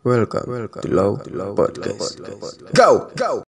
[0.00, 1.20] Welcome, Welcome to Low
[1.52, 2.16] Podcast.
[2.72, 3.44] Go, go.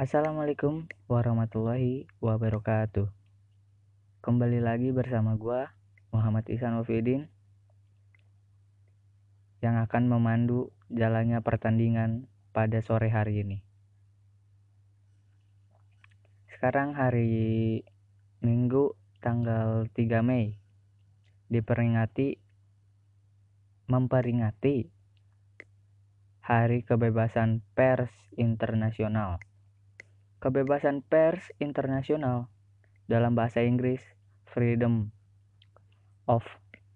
[0.00, 3.04] Assalamualaikum warahmatullahi wabarakatuh.
[4.24, 5.68] Kembali lagi bersama gua
[6.08, 7.28] Muhammad Ihsan Wafiuddin
[9.60, 13.60] yang akan memandu jalannya pertandingan pada sore hari ini.
[16.60, 17.80] Sekarang hari
[18.40, 20.56] Minggu tanggal 3 Mei
[21.52, 22.40] diperingati
[23.84, 24.88] memperingati
[26.40, 28.08] Hari Kebebasan Pers
[28.40, 29.36] Internasional.
[30.40, 32.48] Kebebasan pers internasional
[33.12, 34.00] dalam bahasa Inggris
[34.48, 35.12] freedom
[36.24, 36.40] of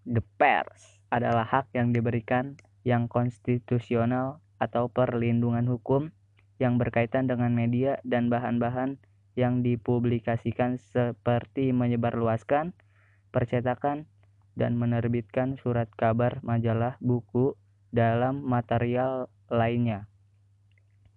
[0.08, 2.56] the pers adalah hak yang diberikan
[2.88, 6.08] yang konstitusional atau perlindungan hukum
[6.56, 8.96] yang berkaitan dengan media dan bahan-bahan
[9.34, 12.74] yang dipublikasikan seperti menyebarluaskan,
[13.34, 14.06] percetakan,
[14.54, 17.58] dan menerbitkan surat kabar, majalah, buku,
[17.90, 20.06] dalam material lainnya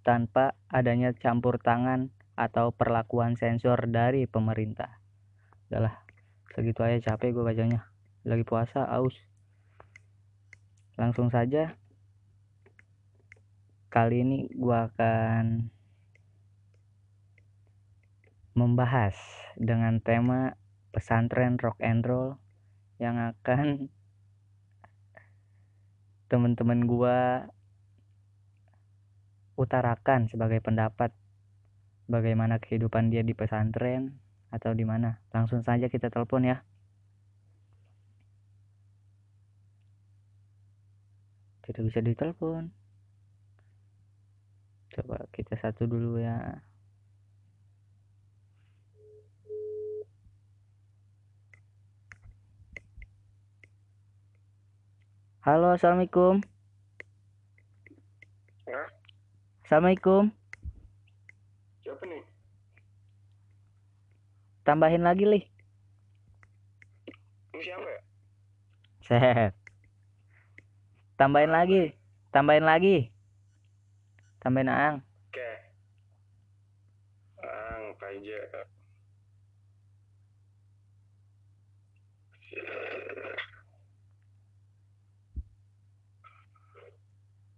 [0.07, 5.03] tanpa adanya campur tangan atau perlakuan sensor dari pemerintah.
[5.67, 5.99] Udahlah,
[6.55, 7.91] segitu aja capek gue bacanya.
[8.23, 9.11] Lagi puasa, aus.
[10.95, 11.75] Langsung saja.
[13.91, 15.75] Kali ini gue akan
[18.58, 19.13] membahas
[19.53, 20.58] dengan tema
[20.89, 22.41] pesantren rock and roll
[22.97, 23.94] yang akan
[26.33, 27.19] teman-teman gue
[29.61, 31.14] utarakan sebagai pendapat
[32.09, 34.17] bagaimana kehidupan dia di pesantren
[34.49, 35.21] atau di mana.
[35.30, 36.58] Langsung saja kita telepon ya.
[41.67, 42.71] Tidak bisa ditelepon.
[44.97, 46.64] Coba kita satu dulu ya.
[55.47, 56.43] Halo, assalamualaikum.
[58.67, 58.83] Ya,
[59.63, 60.27] Assalamualaikum.
[61.80, 62.19] siapa nih?
[64.67, 65.43] Tambahin lagi lih.
[67.55, 68.02] Ini siapa ya?
[69.07, 69.55] Set.
[71.15, 71.95] Tambahin lagi.
[72.36, 73.07] Tambahin lagi.
[74.43, 74.99] Tambahin Aang.
[75.31, 75.52] Oke.
[77.39, 78.67] Ang, Paja.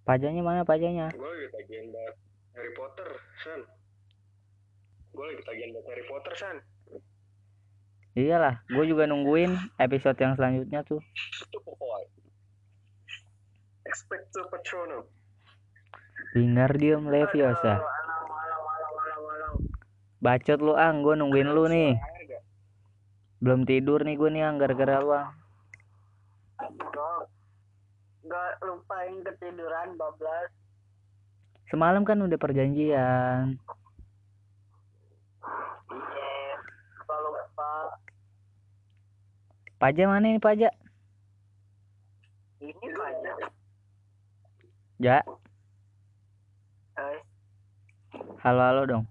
[0.10, 1.14] Pajanya mana pajanya?
[1.14, 2.18] Gue lagi tagihan buat
[2.58, 3.10] Harry Potter,
[3.46, 3.62] San.
[5.14, 6.58] Gue lagi tagihan buat Harry Potter, San.
[8.18, 10.98] Iyalah, gue juga nungguin episode yang selanjutnya tuh.
[11.62, 12.10] Boy.
[13.86, 15.06] Expecto Patronum.
[16.34, 17.78] Wingardium Leviosa.
[20.26, 22.02] Bacot lu Ang, gue nungguin lu nih.
[23.38, 25.30] Belum tidur nih gue nih Ang, gara-gara lu Ang.
[28.30, 30.54] Gak lupain ketiduran bablas
[31.70, 33.58] Semalam kan udah perjanjian.
[35.90, 36.54] Iya
[37.02, 37.72] Lupa lupa
[39.82, 40.70] Paja mana ini Paja?
[42.62, 43.38] Ini banyak
[45.00, 45.24] Ja,
[47.00, 47.20] Eh
[48.44, 49.06] halo-halo dong.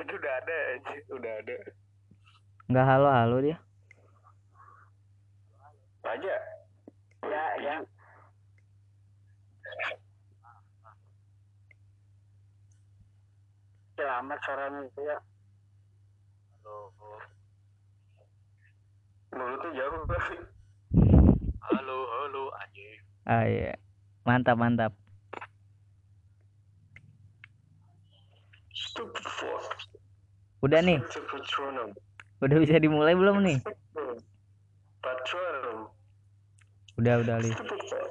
[0.00, 1.56] Itu udah ada aja, udah ada.
[2.68, 3.56] Nggak halo-halo dia.
[6.04, 6.36] Paja.
[7.28, 7.74] Ya ya
[14.08, 15.20] Selamat suaranya itu ya
[19.36, 20.00] Mulutnya jauh.
[21.60, 23.04] Halo, halo, anjing.
[23.28, 23.76] Ah iya.
[24.24, 24.96] Mantap, mantap.
[28.72, 29.28] Stupid.
[30.64, 31.04] Udah nih,
[32.40, 33.60] udah bisa dimulai belum nih?
[35.04, 35.92] Patronum.
[36.96, 37.52] Udah, udah Li.
[37.52, 38.08] Stupid fuck.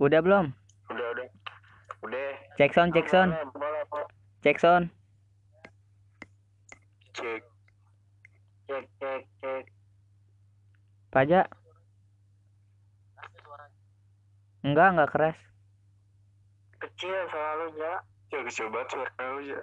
[0.00, 0.48] Udah belum?
[0.88, 1.28] Udah, udah.
[2.08, 2.32] Udah.
[2.56, 3.36] Cek sound, cek sound,
[4.40, 4.88] cek sound.
[7.12, 7.44] Cek.
[8.64, 9.64] Cek, cek, cek.
[11.12, 11.44] Paja.
[14.64, 15.38] Enggak, enggak keras.
[16.80, 17.94] Kecil selalu ya.
[18.32, 19.62] Ya kecil banget suara lu ya.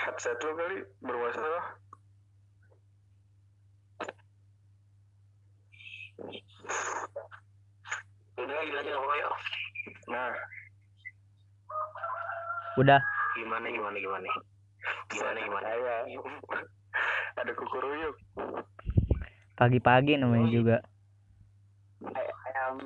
[0.00, 1.76] Headset lu kali bermasalah.
[8.36, 9.28] Udah lagi lagi ya.
[10.08, 10.32] Nah,
[12.76, 13.00] Udah.
[13.36, 14.28] gimana gimana gimana?
[15.12, 15.96] Gimana gimana ya?
[17.36, 18.16] Ada kukuruyuk.
[19.56, 20.76] pagi-pagi namanya juga
[22.12, 22.76] Ay- ayam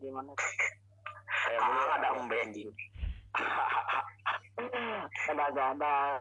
[0.00, 0.32] gimana
[1.44, 2.70] Kayak ini ada embe anjing.
[5.28, 6.16] kadang-kadang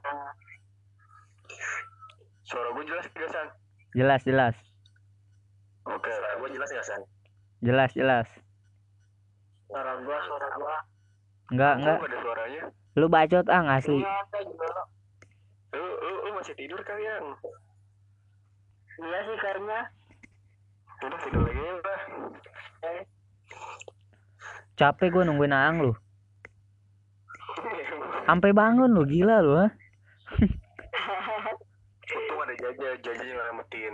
[2.44, 3.48] Suara gue jelas gak, San?
[3.95, 4.56] jelas jelas
[5.88, 6.12] Oke,
[6.44, 7.01] gue jelas gak, San?
[7.63, 8.28] jelas jelas.
[9.72, 10.75] Suara gua suara gua.
[11.56, 12.12] Enggak enggak nggak.
[12.12, 12.63] ada suaranya?
[12.94, 14.04] lu bacot ah asli.
[14.04, 14.68] Iya ada juga
[15.74, 17.16] Lu, lu, lu masih tidur kali ya?
[18.94, 19.80] iya sih kayaknya
[21.04, 22.00] Udah tidur lagi ya, udah.
[24.75, 25.92] capek gue nungguin Aang lu.
[28.28, 29.72] Sampai bangun lu gila lu ah.
[30.36, 30.62] Untung ada
[32.63, 33.94] Jaja, Jaja yang ngelemetin.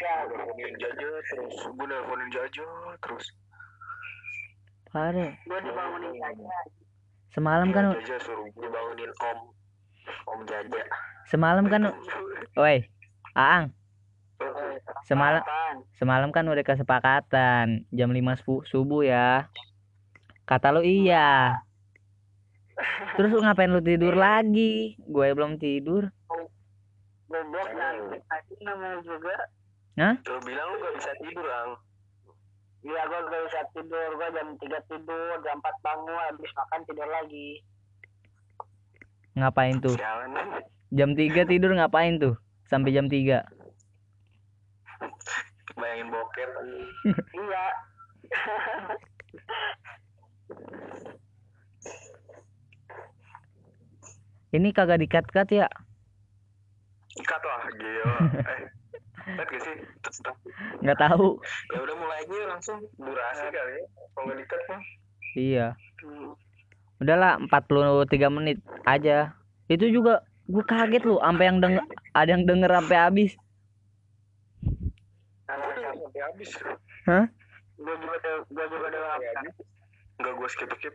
[0.00, 2.68] ya Gue nelfonin Jaja terus, gue nelfonin Jaja
[3.04, 3.26] terus.
[4.88, 6.48] parah gua dibangunin aja
[7.28, 9.38] semalam kan Jaja suruh gue bangunin Om.
[10.24, 10.82] Om Jaja.
[11.28, 11.92] semalam kan
[12.60, 12.88] woi
[13.36, 13.76] Aang.
[15.04, 15.44] Semalam
[16.00, 19.44] semalam kan udah kesepakatan jam 5 subuh, subuh ya.
[20.48, 21.60] Kata lu iya.
[23.20, 24.96] Terus lu ngapain lu tidur lagi?
[25.04, 26.08] Gue belum tidur
[27.26, 29.36] goblok nanti tadi namanya juga.
[29.96, 31.72] Lu bilang lu gak bisa tidur, Ang.
[32.84, 34.08] iya gua gak bisa tidur.
[34.14, 37.48] Gua jam 3 tidur jam 4 bangun habis makan tidur lagi.
[39.36, 39.96] Ngapain tuh?
[40.94, 42.34] Jam 3 tidur ngapain tuh?
[42.68, 43.42] Sampai jam 3
[45.76, 46.48] Bayangin boker.
[47.36, 47.64] iya.
[54.56, 55.68] Ini kagak dikat-kat ya
[57.16, 58.16] Ikat lah, gila.
[58.52, 58.60] eh,
[59.26, 59.76] lihat gak sih?
[60.84, 61.40] Nggak tahu
[61.74, 63.84] Ya udah mulai aja langsung durasi kali ya.
[64.14, 64.82] Kalau nggak dikat mah.
[65.36, 65.66] iya
[66.96, 68.56] udahlah 43 menit
[68.88, 69.36] aja
[69.68, 71.84] itu juga gue kaget lu sampai yang denger
[72.16, 73.32] ada yang denger sampai habis
[75.44, 76.50] sampai habis.
[77.76, 79.02] gua juga udah gua juga udah
[80.16, 80.94] Enggak gue skip skip.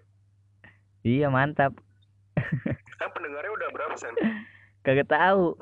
[1.06, 1.78] iya mantap
[2.98, 4.18] Kan pendengarnya udah berapa sen?
[4.82, 5.54] kagak tahu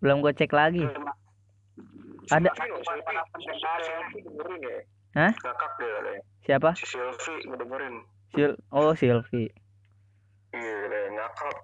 [0.00, 0.84] belum gue cek lagi
[2.26, 2.52] Ada-.
[5.16, 5.32] Hah?
[6.42, 8.02] Siapa Si Silvi ngedengerin.
[8.34, 9.46] Sil oh Silvi
[10.56, 11.56] Iya, ngakak.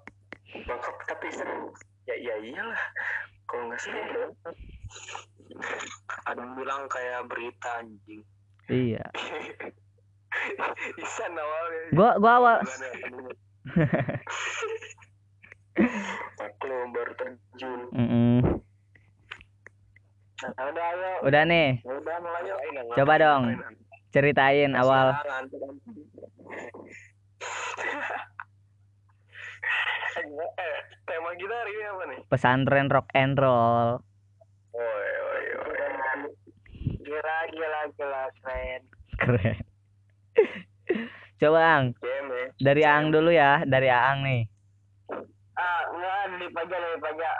[0.69, 1.73] Ngakak tapi seru.
[2.05, 2.83] Ya iya iyalah.
[3.49, 4.31] Kalau nggak seru.
[6.29, 8.23] Ada yang bilang kayak berita anjing.
[8.71, 9.03] iya
[10.97, 11.81] Isan awalnya.
[11.93, 12.57] gua gua awal
[16.35, 17.79] Maklum baru terjun.
[17.91, 18.37] Mm-mm.
[20.43, 22.59] Nah, udah ayo udah nih Udah mulai yuk.
[22.93, 23.43] Coba dong.
[24.11, 25.15] ceritain awal
[30.13, 32.19] Eh, tema kita hari ini apa nih?
[32.29, 33.99] pesantren rock and roll
[34.71, 34.81] Oi,
[35.25, 35.73] oi, oi.
[36.99, 38.81] gila gila gila keren
[39.17, 39.57] keren
[41.35, 42.45] coba Ang Game ya.
[42.61, 44.41] dari Ang dulu ya dari Ang nih
[45.53, 47.31] ah enggak lip aja lip aja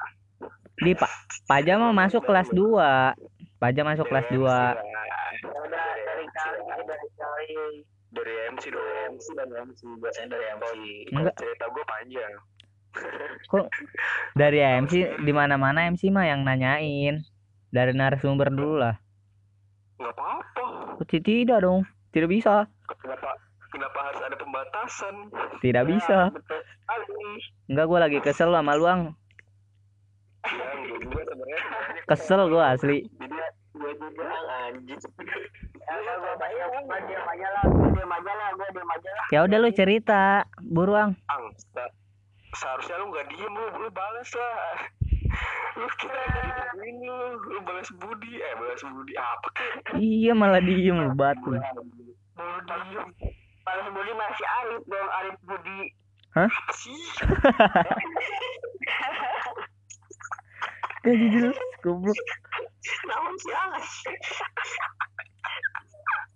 [0.76, 1.12] di Pak
[1.46, 2.60] Paja mau masuk kelas 2
[3.58, 4.50] Paja masuk kelas 2 ya
[5.50, 7.54] udah dari kali dari kali
[8.14, 8.86] Dari MC dong.
[9.12, 9.82] MC dan MC.
[9.98, 10.66] Biasanya dari MC.
[11.10, 11.34] Enggak.
[11.34, 12.34] Cerita gue panjang.
[13.44, 13.66] kok
[14.34, 17.26] dari MC di mana-mana MC mah yang nanyain
[17.70, 18.94] dari narasumber dulu lah
[19.98, 20.66] Nggak apa-apa.
[21.10, 22.70] Ti- tidak dong tidak bisa
[23.02, 23.34] Kenapa
[23.74, 25.16] kenapa harus ada pembatasan?
[25.60, 26.30] tidak bisa.
[26.30, 27.06] betul sekali.
[27.68, 29.02] Enggak gua lagi kesel sama lu Ang.
[30.44, 30.68] Ya,
[31.02, 31.62] gue sebenarnya.
[32.06, 33.08] Kesel gua asli.
[33.18, 33.36] Jadi
[33.74, 34.26] gue juga
[34.70, 35.00] anjing.
[36.54, 36.68] ya
[39.34, 41.94] ya udah lu cerita buruang Ang, se-
[42.54, 44.78] seharusnya lu nggak diem lu, lu balas lah.
[45.74, 46.24] Lu kira
[46.78, 47.18] dari ini lu,
[47.50, 49.48] lu balas budi, eh balas budi apa?
[49.98, 51.58] Iya malah diem lu batu.
[51.58, 53.33] Lu diem.
[53.64, 55.80] Balas Budi masih Arif dong Arif Budi.
[56.36, 56.52] Hah?
[61.04, 62.16] Gak jelas goblok.
[63.08, 63.80] Nama siapa?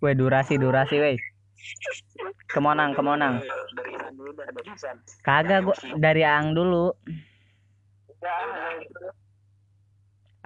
[0.04, 1.16] Weh durasi durasi weh.
[2.48, 3.44] Kemonang kemonang.
[3.76, 4.32] Dari dulu.
[5.24, 6.92] Kagak gua dari Ang dulu.
[8.24, 8.36] Ya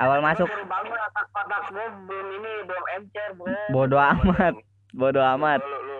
[0.02, 0.50] Awal masuk.
[0.50, 4.54] Baru bangun otak-otak gua belum ini belum encer bro bodo amat
[4.92, 5.60] Bodo amat.
[5.64, 5.91] Lu, lu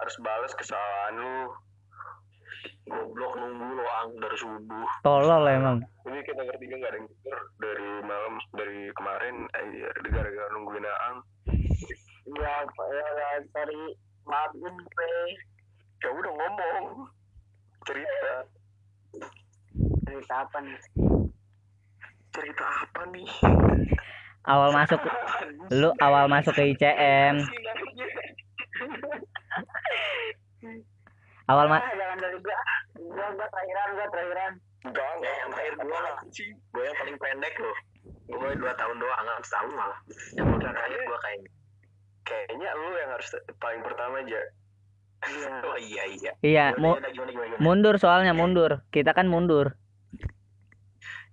[0.00, 1.36] harus balas kesalahan lu.
[2.84, 4.88] Goblok nunggu lo ang dari subuh.
[5.00, 9.34] Tolol emang Ini kita bertiga nggak ada yang tidur dari malam dari kemarin.
[9.54, 9.68] Eh,
[10.04, 11.16] gara-gara nungguin Aang.
[12.30, 13.82] ya ya ya, sorry
[14.22, 15.14] maafin gue
[15.98, 16.86] Ya udah ngomong
[17.82, 18.34] cerita.
[20.00, 20.78] cerita apa nih
[22.30, 23.28] Cerita apa nih?
[24.42, 25.00] awal masuk
[25.70, 27.44] lu awal masuk ke ICM
[31.50, 32.58] awal ma Ah, jangan dari gua.
[33.00, 34.52] Gua gua terakhiran, gua terakhiran.
[34.86, 36.48] Enggak, enggak yang terakhir gua lah sih.
[36.70, 37.78] Gua yang paling pendek loh.
[38.30, 40.00] Gua dua tahun doang, nggak setahun malah.
[40.38, 41.50] Yang udah terakhir gua kayaknya.
[42.22, 43.28] Kayaknya lu yang harus
[43.58, 44.40] paling pertama aja.
[45.68, 46.32] oh iya iya.
[46.40, 47.60] iya mu- yaudah, gimana gimana gimana.
[47.60, 49.76] mundur soalnya mundur kita kan mundur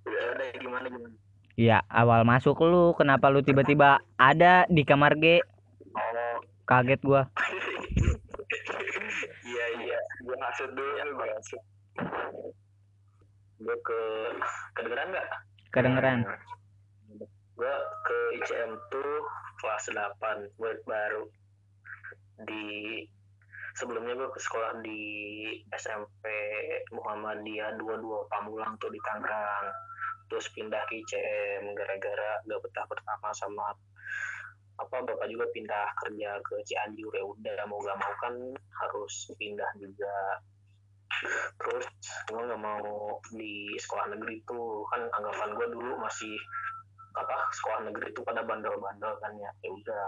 [0.03, 1.15] Udah, udah gimana gimana.
[1.57, 5.41] Iya, awal masuk lu, kenapa lu tiba-tiba ada di kamar G?
[5.91, 6.38] Oh,
[6.69, 7.27] Kaget gua.
[9.41, 10.00] iya iya.
[10.57, 11.63] Gua ngasut dulu, gua ngasut.
[13.61, 13.99] Gua ke
[14.73, 15.29] kedengeran nggak?
[15.69, 16.19] Kedengeran.
[17.53, 19.21] Gue ke ICM tuh
[19.61, 21.29] kelas 8 murid baru
[22.49, 23.01] di
[23.77, 25.01] sebelumnya gue ke sekolah di
[25.77, 26.25] SMP
[26.93, 29.69] Muhammadiyah 22 Pamulang tuh di Tangerang
[30.29, 33.73] terus pindah ke ICM gara-gara gak betah pertama sama
[34.77, 37.10] apa bapak juga pindah kerja ke Cianjur?
[37.13, 40.15] Ya udah mau gak mau kan harus pindah juga.
[41.57, 41.86] Terus
[42.29, 44.86] gue nggak mau di sekolah negeri tuh.
[44.93, 46.36] Kan anggapan gue dulu masih
[47.17, 49.50] apa sekolah negeri itu pada bandel-bandel kan ya.
[49.65, 50.05] Ya udah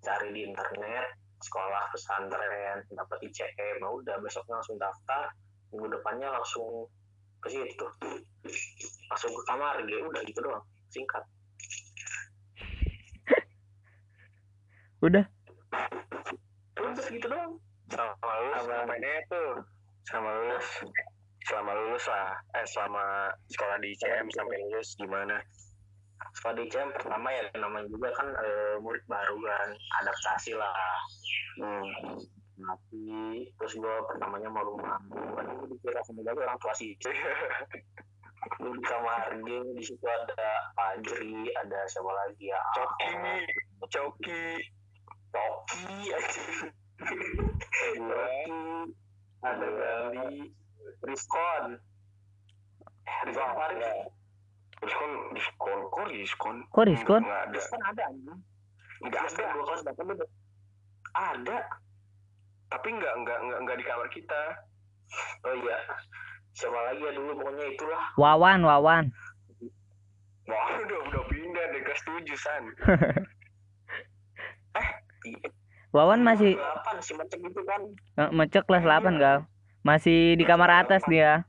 [0.00, 1.06] cari di internet
[1.36, 5.28] sekolah pesantren dapat ICM ya udah besoknya langsung daftar.
[5.74, 6.88] Minggu depannya langsung
[7.44, 7.86] ke situ.
[9.12, 9.84] Langsung ke kamar.
[9.84, 10.64] Ya udah gitu doang.
[10.88, 11.35] Singkat
[15.04, 15.24] Udah.
[16.80, 17.60] udah gitu doang.
[17.92, 18.64] Sama lulus.
[18.64, 19.50] Ngapain aja tuh
[20.08, 20.66] sama lulus.
[21.46, 22.32] Selama lulus lah.
[22.56, 23.04] Eh selama
[23.52, 25.36] sekolah di ICM sampai lulus gimana?
[26.40, 29.68] Sekolah di ICM pertama ya namanya juga kan eh, murid baru kan.
[30.02, 30.74] Adaptasi lah.
[31.60, 31.88] Hmm.
[32.56, 36.96] mati terus gue pertamanya malu-malu kan gue dikira sama gue orang tua sih.
[37.04, 42.60] Gue di kamar game di situ ada Fajri ada siapa lagi ya?
[42.72, 43.12] Coki.
[43.92, 44.44] Coki
[45.36, 46.42] Coki aja
[49.44, 50.48] ada Gali
[51.04, 51.64] Riskon.
[53.04, 53.84] Eh Riskon Faris
[54.80, 56.56] Riskon Riskon kok Riskon?
[56.72, 57.22] Kok Riskon?
[57.22, 57.52] nggak ada.
[57.52, 58.40] Riskon ada anjing
[59.04, 59.44] nggak ada.
[59.84, 60.28] delapan udah
[61.12, 61.58] ada.
[62.72, 64.42] Tapi nggak nggak nggak nggak di kamar kita.
[65.44, 65.78] Oh iya.
[66.56, 67.36] Siapa lagi ya dulu?
[67.36, 68.02] Pokoknya itulah.
[68.16, 69.04] Wawan, Wawan.
[70.48, 72.64] Wah, udah udah pindah deh kelas tujuh san.
[75.34, 75.48] iya.
[75.94, 76.60] Wawan masih
[77.00, 77.80] sih macam itu kan.
[78.20, 79.38] eh, mecek kelas 8, Gal.
[79.86, 81.46] Masih di kamar atas dia.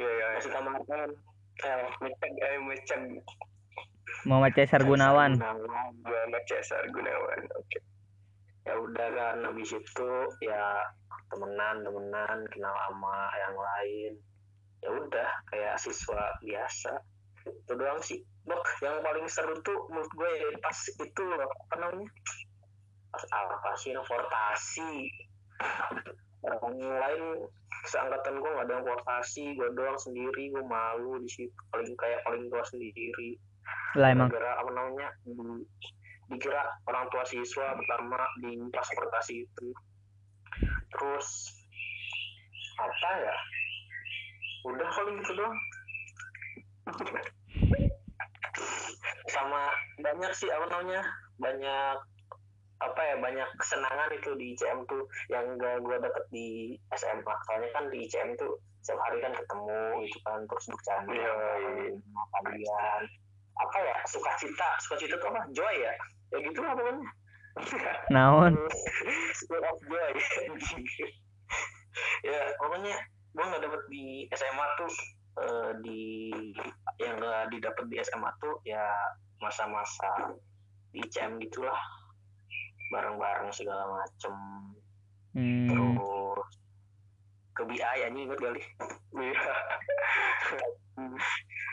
[0.00, 0.26] Iya iya.
[0.38, 1.10] Masih kamar kan.
[1.60, 3.02] Eh, meceng, eh meceng.
[4.24, 5.36] Muhammad Cesar Gunawan.
[5.36, 7.40] Muhammad Cesar Gunawan.
[7.56, 7.78] Oke.
[8.64, 10.10] Ya udah kan habis itu
[10.44, 10.64] ya
[11.32, 14.12] temenan temenan kenal sama yang lain.
[14.80, 16.92] Ya udah kayak siswa biasa.
[17.44, 18.20] Itu doang sih.
[18.48, 22.08] Dok, yang paling seru tuh menurut gue ya pas itu loh, apa namanya?
[23.10, 25.10] Pas apa sih portasi.
[26.40, 27.22] Orang lain
[27.84, 31.60] seangkatan gue gak ada yang portasi, gue doang sendiri, gue malu di situ.
[31.68, 33.36] Paling kayak paling tua sendiri.
[33.98, 35.34] Lah emang gara apa namanya di,
[36.32, 39.68] dikira orang tua siswa pertama di transportasi itu.
[40.96, 41.28] Terus
[42.80, 43.36] apa ya?
[44.70, 45.56] Udah kali gitu doang.
[49.28, 51.02] Sama banyak sih apa namanya
[51.40, 51.96] banyak
[52.80, 56.48] apa ya banyak kesenangan itu di ICM tuh yang gak gue dapet di
[56.96, 61.28] SMA soalnya kan di ICM tuh setiap hari kan ketemu gitu kan terus bercanda
[62.00, 63.02] sama kalian
[63.60, 65.44] apa ya sukacita sukacita tuh apa?
[65.52, 65.92] Joy ya?
[66.32, 67.04] Ya gitu lah pokoknya.
[68.14, 68.54] Naon.
[69.36, 70.12] Spirit of joy.
[72.22, 72.94] Ya pokoknya
[73.34, 74.92] gue nggak dapet di SMA tuh
[75.42, 76.02] eh, di
[77.02, 78.86] yang nggak didapat di SMA tuh ya
[79.42, 80.38] masa-masa
[80.94, 81.76] di ICM gitulah
[82.90, 84.34] bareng-bareng segala macem.
[85.30, 86.50] Hmm, terus
[87.54, 88.62] ke BI anjing inget kali
[89.20, 89.52] iya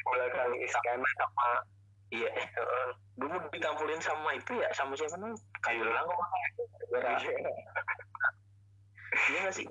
[0.06, 1.50] belakang iskana sama
[2.14, 2.30] iya
[3.18, 5.34] dulu ditampulin sama itu ya sama siapa nih
[5.66, 6.22] kayu lang kok
[6.92, 7.34] gara iya.
[9.18, 9.68] Nggak sih?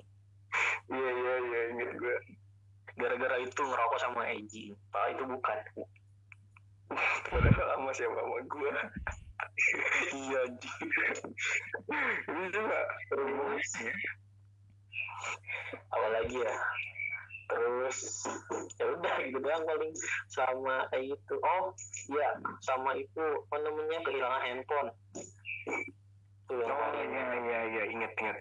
[0.91, 2.15] Iya iya iya inget gue
[2.97, 4.73] gara-gara itu ngerokok sama Eji.
[4.89, 5.57] Padahal itu bukan.
[7.29, 8.17] Padahal sama siapa?
[8.17, 8.69] Sama gue
[10.13, 10.89] iya anjing
[12.27, 12.79] ini juga
[13.09, 13.67] terus
[15.91, 16.53] apalagi ya
[17.47, 17.97] terus
[18.75, 19.93] ya udah gitu doang paling
[20.27, 21.71] sama kayak gitu oh
[22.11, 24.89] ya sama itu apa namanya kehilangan handphone
[26.47, 28.37] tuh Oh paling iya iya iya inget inget.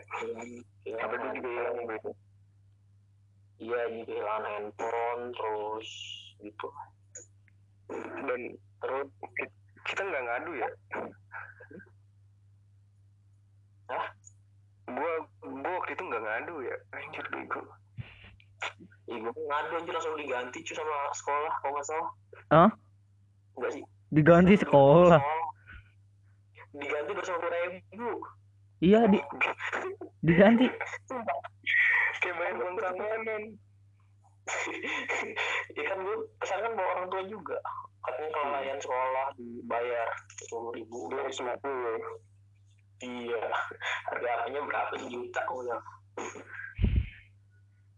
[1.02, 1.90] Apa itu juga hilang handphone.
[1.98, 2.10] gitu.
[3.66, 5.90] iya ini kehilangan handphone terus
[6.42, 6.68] gitu
[8.26, 8.40] Dan
[8.82, 9.08] terus
[9.86, 10.68] kita nggak ngadu ya
[13.86, 14.06] Hah?
[14.90, 15.12] gua
[15.42, 17.62] gua waktu itu nggak ngadu ya anjir bego
[19.06, 22.10] Ih, gue ngadu anjir langsung diganti cuy sama sekolah kalau nggak salah.
[22.50, 22.70] Hah?
[23.54, 23.84] Enggak sih.
[24.10, 25.20] Diganti sekolah.
[26.74, 28.10] Diganti dua puluh ribu.
[28.82, 29.20] Iya di
[30.26, 30.66] diganti.
[32.18, 32.74] kayak main uang
[35.74, 37.58] Iya kan gue kesan kan bawa orang tua juga.
[38.06, 41.10] Katanya kalau layan sekolah dibayar sepuluh ribu.
[41.10, 41.98] dua ratus lima puluh
[43.02, 43.42] Iya.
[44.08, 45.84] Harga apanya berapa gue bilang.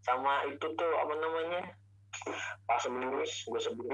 [0.01, 1.61] Sama itu tuh apa namanya?
[2.65, 3.85] Pas lulus gue sebut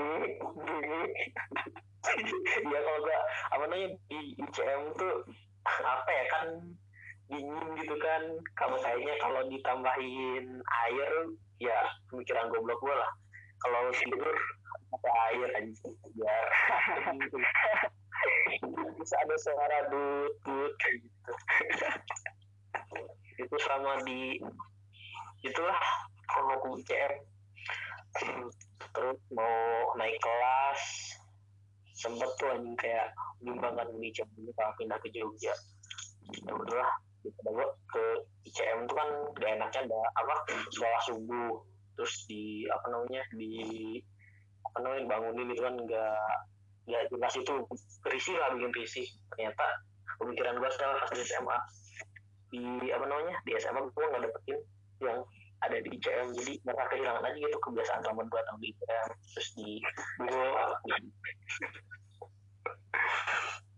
[2.66, 5.26] Iya kalau gak apa namanya di ICM tuh
[5.66, 6.48] apa ya kan
[7.26, 8.22] dingin gitu kan
[8.54, 11.12] kalau kayaknya kalau ditambahin air
[11.60, 11.80] ya
[12.12, 13.12] pemikiran goblok gue lah.
[13.64, 14.36] Kalau tidur
[14.92, 16.46] pakai air aja biar.
[19.00, 21.34] Bisa ada suara dut gitu.
[23.44, 24.40] Itu sama di
[25.46, 25.80] itulah
[26.26, 27.14] kalau UCM
[28.96, 30.82] terus mau naik kelas
[31.96, 33.12] sempet tuh anjing kayak
[33.44, 34.10] bimbang kan di
[34.56, 35.52] kalau pindah ke Jogja.
[36.48, 36.92] Ya udahlah
[37.26, 38.04] daripada gua ke
[38.46, 39.10] ICM tuh kan
[39.42, 40.34] gak enaknya ada apa
[40.70, 41.54] sekolah subuh.
[41.98, 43.52] Terus di apa namanya di
[44.66, 46.22] apa namanya bangunin itu kan nggak
[46.86, 47.54] nggak jelas itu.
[48.06, 49.08] Risih lah bikin risih.
[49.34, 49.66] Ternyata
[50.22, 51.58] pemikiran gua setelah pas di SMA
[52.54, 52.64] di
[52.94, 54.60] apa namanya di SMA gua nggak dapetin
[55.02, 55.20] yang
[55.64, 59.50] ada di ICM jadi mereka kehilangan aja gitu kebiasaan selama dua tahun di ICM terus
[59.56, 59.70] di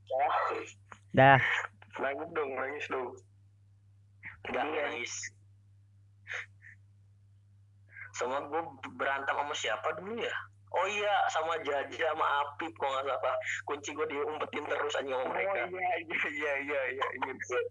[0.08, 0.28] ya
[1.16, 1.42] Dah.
[1.98, 3.10] nangis dong nangis dong
[4.48, 5.14] Enggak nangis.
[8.16, 8.62] Sama gue
[8.98, 10.36] berantem sama siapa dulu ya?
[10.68, 13.38] Oh iya, sama Jaja sama Apip kok nggak salah.
[13.64, 15.64] Kunci gue diumpetin terus aja sama mereka.
[15.72, 17.62] iya iya iya iya iya inget gue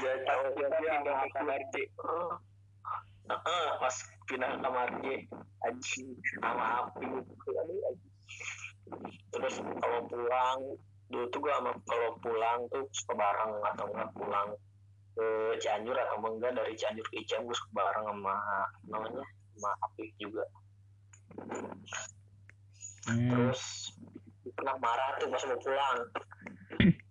[0.00, 1.74] Jaja, Jaja pindah ke kamar J.
[3.28, 5.28] Heeh, pas pindah kamar J,
[5.68, 6.08] anjing
[6.40, 7.24] sama Apip.
[9.28, 10.60] Terus kalau pulang,
[11.12, 14.48] dulu tuh gue sama kalau pulang tuh suka bareng atau enggak pulang
[15.18, 18.34] ke Cianjur atau enggak dari Cianjur ke suka bareng sama
[18.86, 20.46] namanya sama Apik juga.
[23.08, 23.30] Hmm.
[23.32, 23.90] terus
[24.54, 25.98] pernah marah tuh pas mau pulang.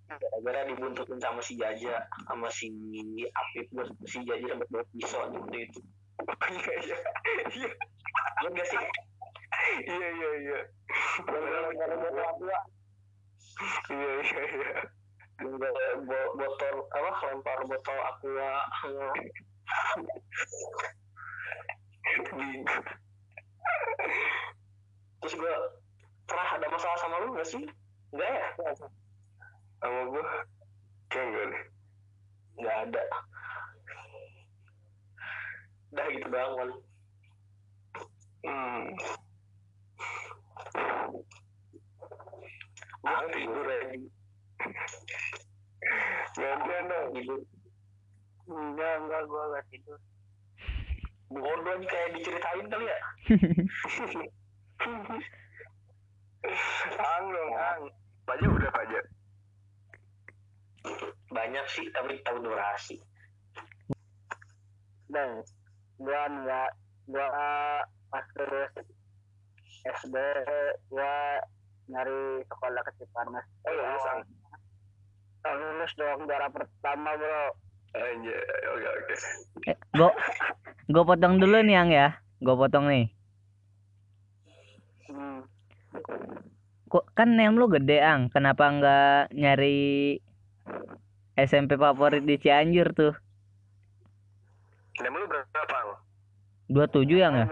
[0.07, 2.71] Gara-gara dibuntutin sama si Jaja sama si
[3.27, 5.79] Apip gue si Jaja dapat bawa pisau gitu itu.
[6.47, 6.97] Iya iya
[7.59, 7.69] iya
[8.47, 8.83] gak sih?
[9.83, 10.59] Iya iya iya.
[11.27, 11.95] Gara-gara
[12.39, 12.59] tua.
[13.91, 14.96] Iya iya iya
[15.37, 18.51] Bo- botol apa lempar botol aqua.
[25.21, 25.53] Terus gue
[26.25, 27.63] pernah ada masalah sama lu gak sih?
[28.13, 28.45] Enggak ya?
[29.77, 30.23] Sama gue
[31.13, 31.63] kayak enggak deh
[32.57, 33.03] nggak ada.
[35.93, 36.69] Udah gitu doang man
[38.41, 38.85] hmm.
[43.07, 44.16] Ah tidur aja
[46.37, 47.41] gantian dong tidur
[48.47, 49.99] Enggak, enggak, gua gak tidur.
[51.27, 52.99] bodoh aja kayak diceritain kali ya?
[56.95, 57.83] Ang dong ang.
[58.23, 58.99] Paja udah Paja
[61.27, 62.95] banyak sih tapi tahu durasi.
[65.11, 65.43] Dan
[65.99, 66.71] gua enggak,
[67.11, 67.27] gua
[68.07, 68.71] pas lulus
[69.83, 70.15] SD,
[70.91, 71.39] gua
[71.87, 73.45] nyari sekolah ke Cipanas.
[73.67, 74.36] oh lulus ang Oh,
[75.55, 77.43] lulus dong juara pertama bro.
[77.97, 78.37] aja
[78.75, 79.13] oke oke
[79.71, 80.11] Eh, gua
[80.91, 82.19] gua potong dulu nih yang ya.
[82.43, 83.05] Gua potong nih.
[85.07, 85.47] Hmm.
[86.87, 90.19] Kok kan nem lu gede ang, kenapa nggak nyari
[91.39, 93.13] SMP favorit di Cianjur tuh?
[94.99, 95.89] Nama lu berapa ang
[96.69, 97.45] 27 yang ya?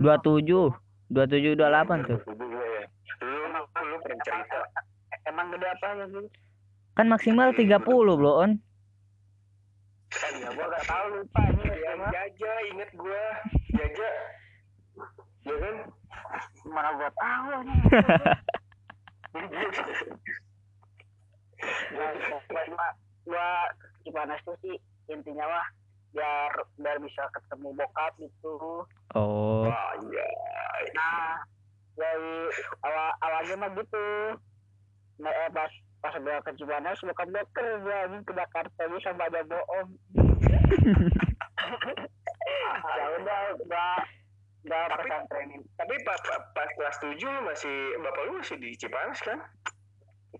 [0.00, 0.32] Gua lupa.
[0.32, 0.84] 27.
[1.12, 2.20] 27 28 tuh.
[2.24, 2.84] Iya ya
[3.24, 3.44] lu
[3.88, 4.60] lu pernah cerita
[5.24, 6.26] Emang gede apa ya sih?
[6.94, 8.52] Kan maksimal 30, Bro On.
[10.14, 13.24] Ya gua gak tahu lupa ini emang Jaja inget gua
[13.74, 14.10] Jaja
[15.42, 15.76] ya kan
[16.70, 17.78] mana gua tahu nih.
[21.98, 22.10] Nah,
[22.46, 22.88] gua,
[23.26, 23.48] gua
[24.06, 24.78] Cipanas tuh sih
[25.10, 25.66] intinya mah
[26.14, 28.86] biar biar bisa ketemu bokap gitu.
[29.18, 29.66] Oh.
[29.66, 30.30] wah iya
[30.94, 31.42] Nah,
[31.98, 32.38] dari
[32.86, 34.06] awal awalnya mah gitu.
[35.18, 35.74] Nah, eh, pas
[36.04, 39.88] pas gua ke Cipanas bokap gua kerja nih ke Jakarta dia sama ada bohong.
[42.84, 43.90] ya udah udah
[44.64, 45.64] udah Tapi- pesantren ini.
[45.80, 46.20] tapi pas
[46.52, 49.40] pas kelas 7 lu masih bapak lu masih di Cipanas kan?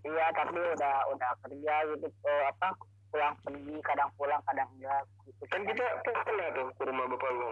[0.05, 2.67] Iya tapi udah udah kerja gitu oh, apa
[3.09, 5.43] pulang pergi kadang pulang kadang enggak gitu.
[5.49, 7.51] Kan kita pernah tuh ke rumah bapak lu.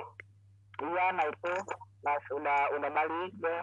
[0.85, 1.53] Iya nah itu
[2.03, 3.61] pas udah udah balik deh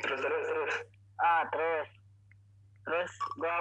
[0.00, 0.74] terus terus terus
[1.20, 1.88] ah terus
[2.88, 3.56] terus gua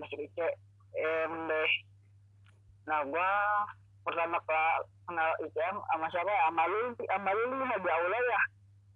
[0.00, 1.72] masih ICM deh
[2.88, 3.30] nah gua
[4.08, 6.40] pertama kali kenal ICM sama siapa ya?
[6.48, 8.42] Sama lu sama lu di aula ya?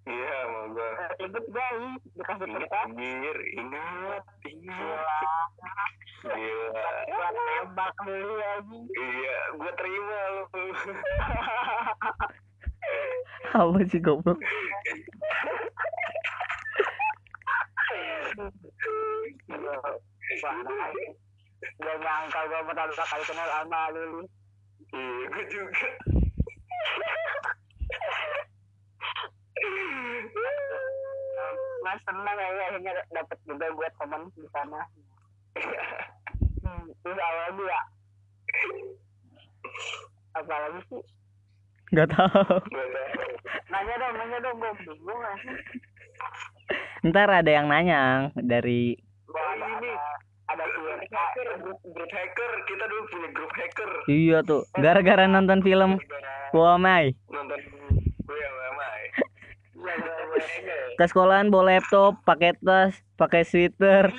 [0.03, 0.89] Iya mau gua.
[0.99, 4.83] Eh, ikut gua ih, dikasih ingat kertas anjir ingat ingat.
[4.89, 5.21] Gila.
[6.33, 6.89] Gila.
[7.13, 10.45] Gua tembak dulu lagi iya gua terima lu.
[13.53, 14.41] Apa sih goblok
[21.63, 24.23] Gak nyangka gue pertama kali kenal sama Lili
[24.93, 25.89] iya gua juga
[31.83, 34.81] Mas senang ya akhirnya dapet juga gue teman di sana
[36.67, 37.81] hmm, Terus awalnya ya
[40.33, 41.03] Apalagi sih
[41.93, 42.57] nggak tahu.
[42.73, 43.37] Gua tahu.
[43.69, 45.37] Nanya dong, nanya dong, gue bingung ya
[47.03, 48.95] ntar ada yang nanya dari
[49.27, 49.91] ada, ini.
[50.47, 52.51] ada, ada si hacker grup, grup hacker.
[52.71, 53.91] Kita dulu punya grup hacker.
[54.07, 55.99] Iya tuh gara-gara nonton film
[56.53, 58.51] Wamai nonton ya
[59.83, 64.15] Iya, ke sekolahan bawa laptop pakai tas pakai sweater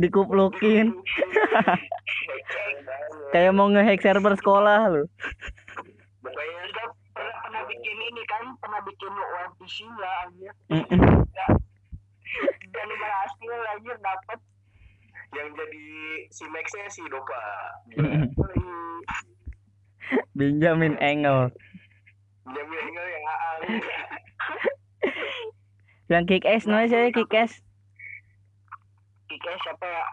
[0.00, 0.96] dikuplukin
[3.32, 5.04] kayak mau ngehack server sekolah lu.
[6.22, 10.50] Pernah, bikin ini kan, pernah bikin OMPC ya aja.
[12.72, 14.38] Dan berhasil aja dapet.
[15.32, 15.86] Yang jadi
[16.28, 17.40] si Maxnya si Dopa.
[20.38, 21.48] Benjamin Engel.
[22.42, 23.62] Jamil tinggal yang Aang
[26.12, 27.64] yang kick ass namanya saya kick ass?
[29.32, 30.04] Kike siapa ya?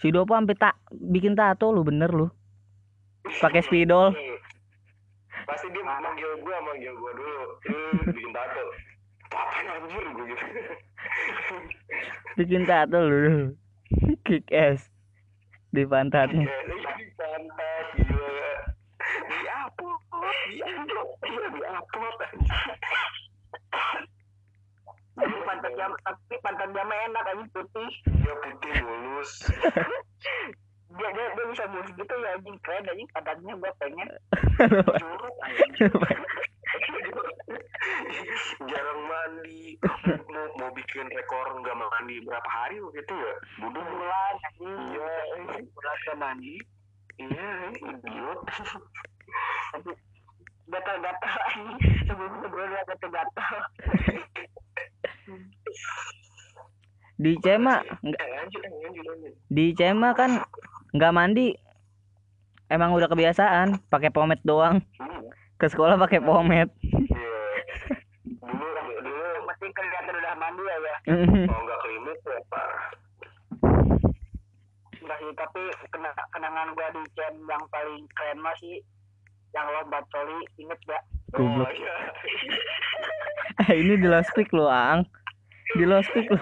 [0.00, 2.28] si Dopa sampai tak bikin tato lu bener lu.
[3.40, 4.12] Pakai spidol.
[5.44, 7.44] Pasti dia manggil gue manggil gue dulu.
[7.68, 8.64] Lu bikin tato
[9.34, 10.46] apaan anjir gue gitu.
[12.38, 13.54] Bikin tato lu
[14.26, 14.90] kick ass.
[15.74, 18.46] Di pantatnya Ya, jadi pantat gila.
[19.26, 21.08] Di upload di upload.
[21.26, 22.16] Iya di upload
[25.14, 27.90] Tapi pantat jam, tapi pantat jam enak aja putih.
[28.22, 29.30] dia putih mulus.
[30.94, 32.54] Dia dia, dia bisa mulus gitu ya anjing.
[32.62, 34.08] Keren anjing pantatnya gue pengen.
[35.02, 35.90] curut anjir
[38.70, 39.76] jarang mandi
[40.64, 43.34] mau bikin rekor nggak mandi berapa hari waktu itu ya?
[43.60, 45.08] Bodoh Bulan iya.
[45.60, 46.54] Bulan ke mandi.
[47.20, 48.40] iya idiot.
[49.76, 49.90] Tapi
[50.64, 51.94] gatal-gatal anjing.
[52.08, 53.54] Sebelum sebelum dia gatal-gatal.
[57.14, 60.40] di Cema nggak- eh eh, di Cema kan
[60.96, 61.52] nggak mandi.
[62.72, 64.80] Emang udah kebiasaan pakai pomade doang.
[64.96, 65.28] Hmm,
[65.60, 67.36] ke sekolah pakai pomade iya
[68.42, 68.66] dulu
[69.00, 69.70] dulu Yang penting
[70.54, 70.94] mandi ya.
[71.10, 71.46] Ya.
[71.50, 72.86] mau nggak klinik ya parah
[75.04, 75.62] Enggak sih, tapi
[75.92, 78.80] kena, kenangan gua di camp yang paling keren mah sih
[79.52, 81.04] yang lomba coli inget gak?
[81.36, 81.68] Goblok.
[81.68, 81.96] oh iya.
[83.68, 85.04] Eh ini di loudspeak lu ang.
[85.76, 86.40] Di loudspeak lu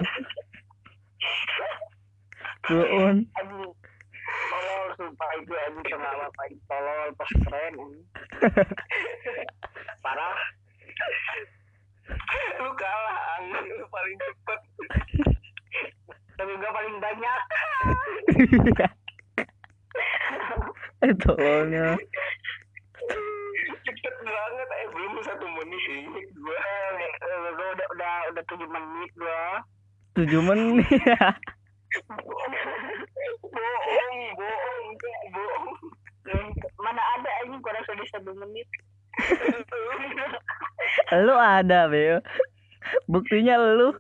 [2.70, 3.26] Buun.
[3.34, 3.66] Anjing
[4.46, 7.74] tolol sumpah itu anjing tengah apa tolol pas keren
[10.06, 10.38] parah
[12.60, 14.60] lu kalah ang lu paling cepet.
[16.38, 17.40] Tapi gua paling banyak.
[21.02, 21.98] Eh tolongnya
[23.82, 26.58] cepet banget eh belum satu menit inget gua.
[27.52, 29.42] Gua udah udah udah tujuh menit gua.
[30.18, 30.86] Tujuh menit.
[33.52, 34.88] Bohong bohong
[35.32, 35.66] bohong.
[36.80, 38.66] Mana ada anjing kurang sudah satu menit
[41.24, 42.18] lu ada Beo.
[43.08, 43.94] Buktinya lu.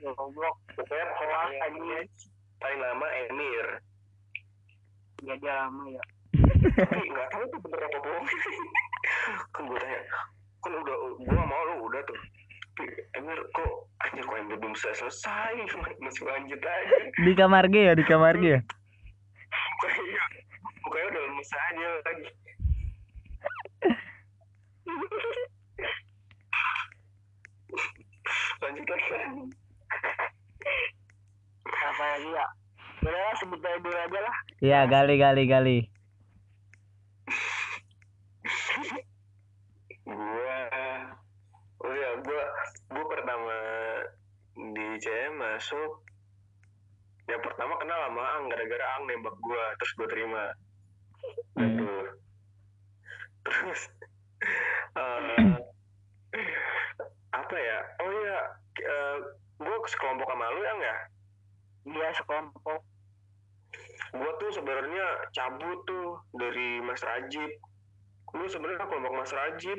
[0.00, 0.56] Goblok.
[0.76, 2.10] Pokoknya kelas
[2.60, 3.66] paling lama Emir.
[5.24, 6.02] Ya dia lama ya.
[6.60, 8.26] Tapi nggak tahu tuh bener apa bohong
[9.56, 10.00] kan gue tanya
[10.60, 12.20] kan udah gue mau lu udah tuh.
[13.16, 15.08] Emir kok aja kok Emir belum selesai?
[15.08, 15.52] Selesai
[16.00, 16.96] masih lanjut aja.
[17.16, 18.60] Di kamar G ya di kamar G ya
[19.80, 20.24] pokoknya
[20.84, 22.28] pokoknya udah lemes aja lagi
[28.60, 29.08] lanjut lagi
[31.80, 32.46] apa lagi ya
[33.00, 35.78] udah lah sebut aja dulu aja lah iya gali gali gali
[40.04, 40.58] gua
[41.84, 42.44] oh ya gua
[42.92, 43.56] gua pertama
[44.60, 46.04] ICM masuk
[47.30, 50.44] yang pertama kenal sama Ang gara-gara Ang nembak gua terus gua terima
[51.60, 51.76] Hmm.
[51.76, 51.92] Gitu.
[53.44, 53.80] terus
[54.96, 55.52] eh,
[57.30, 58.38] apa ya oh ya
[58.80, 59.16] eh,
[59.60, 60.96] gua sekelompok sama lu yang ya
[61.84, 62.80] Dia sekelompok.
[64.16, 67.52] gua tuh sebenarnya cabut tuh dari Mas Rajib
[68.32, 69.78] lu sebenarnya kelompok Mas Rajib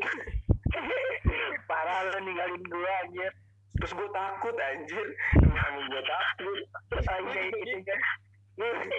[1.70, 3.32] Parah lu ninggalin gua anjir.
[3.72, 5.08] terus gue takut anjir.
[5.38, 6.60] Emang gue takut.
[7.02, 8.00] Anjir gitu kan.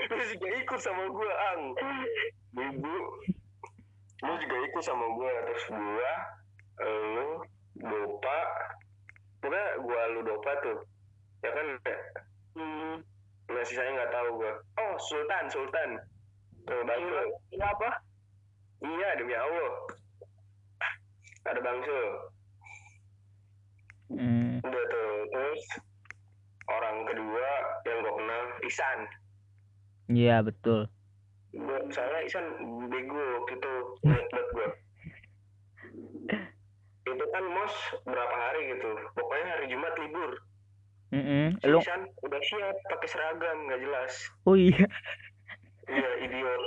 [0.08, 1.62] terus juga ikut sama gue ang.
[2.52, 2.96] Ibu
[4.22, 6.10] lu juga ikut sama gue terus gue
[7.14, 7.28] lu
[7.78, 8.38] dopa.
[9.38, 10.78] Pokoknya gue lu dopa tuh?
[11.40, 11.66] Ya kan?
[12.52, 12.94] Hmm.
[13.48, 15.90] nah sisanya nggak tahu gue oh Sultan Sultan
[16.62, 17.90] tuh Bangsul Ini apa?
[18.82, 19.72] iya demi Allah
[21.44, 22.06] ada Bangsul
[24.08, 24.60] Hmm.
[24.60, 25.62] udah tuh terus
[26.68, 27.48] orang kedua
[27.82, 28.98] yang gue kenal Isan
[30.32, 30.88] Iya betul.
[31.52, 32.46] gue soalnya Isan
[32.88, 33.72] bego gitu
[34.08, 34.68] banget gue
[37.04, 37.74] itu kan mos
[38.08, 40.30] berapa hari gitu pokoknya hari Jumat libur
[41.12, 41.60] Mm-mm.
[41.60, 44.12] si Lu Isan udah siap pakai seragam nggak jelas
[44.48, 44.88] oh iya.
[45.84, 46.60] iya idiot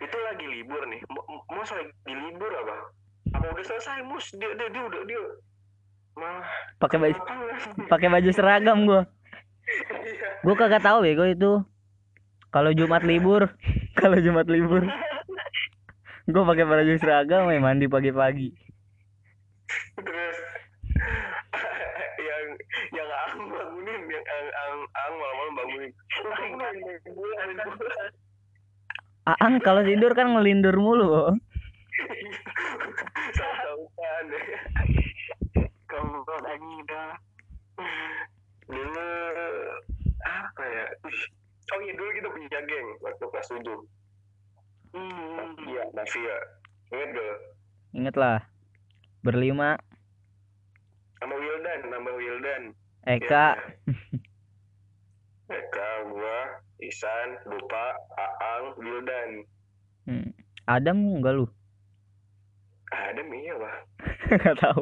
[0.00, 2.76] itu lagi libur nih Mo- mos lagi libur apa
[3.36, 5.22] apa udah selesai mos dia dia, dia udah dia
[6.16, 6.48] malah
[6.80, 7.20] Pakai baju
[7.92, 9.04] pakai baju seragam gua.
[10.08, 11.60] iya Gua kagak tahu bego itu.
[12.56, 13.52] Kalau Jumat libur,
[14.00, 14.80] kalau Jumat libur.
[16.24, 18.48] Gua pakai baju seragam ya mandi pagi-pagi.
[20.00, 20.38] terus
[22.28, 22.46] yang
[22.96, 25.92] yang ang bangunin yang ang ang ang malam-malam bangunin
[29.36, 31.36] Aang kalau tidur kan ngelindur mulu.
[33.36, 34.26] Sautan
[35.84, 37.10] Kalau anjing udah.
[38.66, 39.08] dulu
[40.26, 41.20] apa ya Ih,
[41.74, 42.88] oh iya dulu kita punya geng
[43.66, 43.94] kelas tujuh
[44.96, 45.52] Hmm.
[45.68, 46.36] iya mafia
[46.88, 47.38] inget gak
[47.92, 48.38] Ingat lah.
[49.20, 49.76] Berlima
[51.18, 52.62] sama Wildan nama Wildan
[53.04, 53.60] Eka, Ya.
[55.48, 56.38] Eka gua
[56.78, 59.30] Isan Lupa Aang Wildan
[60.06, 60.28] hmm.
[60.64, 61.46] Adam enggak lu?
[62.88, 63.76] ada iya lah
[64.32, 64.80] Enggak tahu.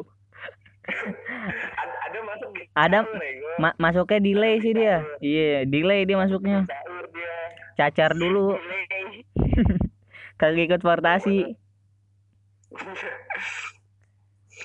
[1.75, 3.49] ada, masuk Adam Nego.
[3.57, 5.01] ma- masuknya delay sih dia.
[5.17, 6.63] Iya, delay dia masuknya.
[7.75, 8.55] Cacar dulu,
[10.39, 11.59] kagak ikut portasi.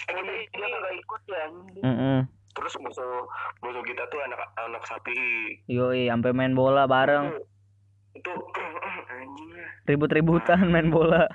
[0.07, 1.23] Dia kagak ikut
[2.51, 3.27] terus musuh
[3.63, 5.19] musuh kita tuh anak anak sapi.
[5.67, 7.35] Yoi, sampai main bola bareng,
[8.15, 8.31] itu
[9.91, 11.27] ribut-ributan main bola.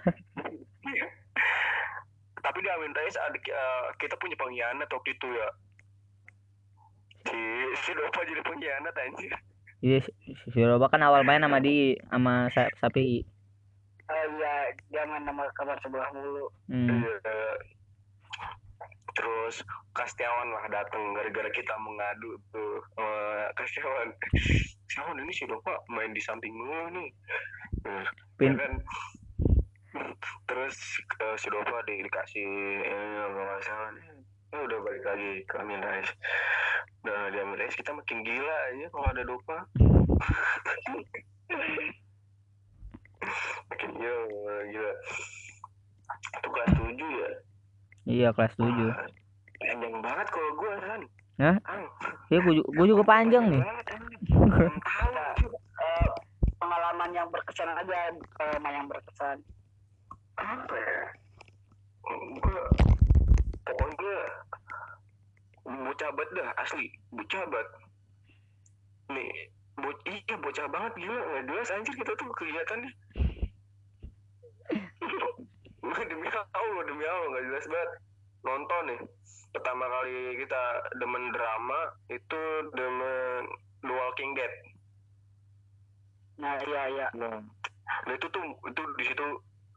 [2.45, 5.49] tapi di Amin Rais ada eh, kita punya pengkhianat waktu itu ya.
[7.25, 7.39] Si
[7.83, 9.33] si Dopa jadi pengkhianat anjir
[9.85, 13.21] Iya, si si Roba kan awal main sama di sama Sa- Sapi.
[14.09, 14.53] Ah, iya,
[14.89, 16.49] jangan nama kabar sebelah mulu.
[16.65, 17.05] Hmm.
[17.05, 17.57] Eh,
[19.15, 19.61] terus
[19.95, 23.13] Kastiawan lah datang gara-gara kita mengadu tuh sama
[23.55, 24.09] Kastiawan
[24.89, 27.09] Kastiawan ini si Dopa main di samping lu nih
[27.79, 28.73] Terus, Pin- ya kan
[30.51, 30.75] terus
[31.23, 32.49] eh, si Dopa di, dikasih
[32.83, 33.89] eh, apa masalah
[34.55, 36.07] ya udah balik lagi ke Amin Rais.
[37.03, 39.57] Nah di Amin Rais kita makin gila aja kalau ada Dopa
[43.67, 44.15] makin gila
[44.65, 44.93] gila.
[46.35, 47.29] Itu kelas 7 ya?
[48.05, 48.63] Iya, kelas 7.
[48.63, 48.95] Wah,
[49.57, 51.01] panjang banget kalau gue kan
[51.35, 51.55] Hah?
[51.67, 51.83] Ang,
[52.25, 53.59] Ya gua, ju- gua juga panjang nih.
[53.59, 55.09] tahu
[55.75, 56.07] Eh,
[56.55, 57.97] pengalaman yang berkesan aja,
[58.31, 59.37] pengalaman yang berkesan.
[60.35, 61.03] apa ya?
[62.37, 62.61] Gue
[63.65, 64.17] pokoknya
[65.65, 66.85] bocah banget dah asli.
[67.11, 67.69] Bocah banget.
[69.11, 69.29] Nih
[69.75, 71.19] bo iya bocah banget gila.
[71.19, 72.91] Nggak jelas anjir kita tuh kegiatannya
[76.11, 77.91] demi Allah demi Allah nggak jelas banget.
[78.45, 78.99] Nonton nih
[79.55, 80.63] pertama kali kita
[80.99, 81.79] demen drama
[82.11, 82.41] itu
[82.75, 83.43] demen
[83.85, 84.53] The Walking Dead.
[86.35, 87.07] Nah, iya, iya.
[87.15, 87.39] Nah,
[88.11, 89.25] itu tuh itu di situ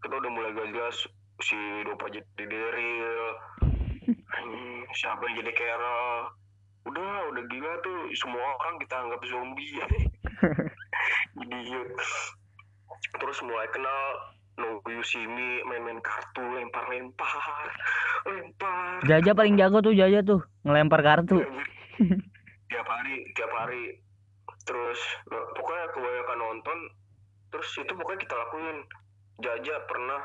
[0.03, 0.97] kita udah mulai gak jelas
[1.39, 3.23] si Dopa jadi Daryl,
[3.63, 3.68] anjing,
[4.99, 6.33] siapa yang jadi Carol.
[6.89, 9.73] Udah, udah gila tuh semua orang kita anggap zombie.
[11.45, 11.91] Idiot.
[13.19, 14.03] Terus mulai kenal
[15.07, 17.71] See Me, main-main kartu, lempar-lempar,
[18.27, 18.99] lempar.
[19.07, 21.39] Jaja paling jago tuh Jaja tuh, ngelempar kartu.
[22.69, 23.97] tiap hari tiap hari
[24.69, 25.01] terus
[25.33, 26.79] nah, pokoknya kebanyakan nonton
[27.49, 28.79] terus itu pokoknya kita lakuin
[29.39, 30.21] Jaja pernah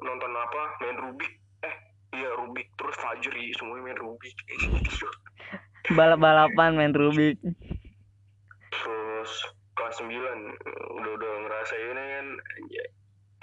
[0.00, 1.32] nonton apa main Rubik
[1.66, 1.76] eh
[2.14, 2.68] iya Rubik.
[2.78, 4.36] Terus Fajri semuanya main Rubik.
[5.96, 7.38] Balap-balapan main Rubik.
[8.70, 9.32] Terus
[9.76, 10.10] kelas 9
[10.98, 12.26] udah udah ngerasain kan
[12.72, 12.84] ya,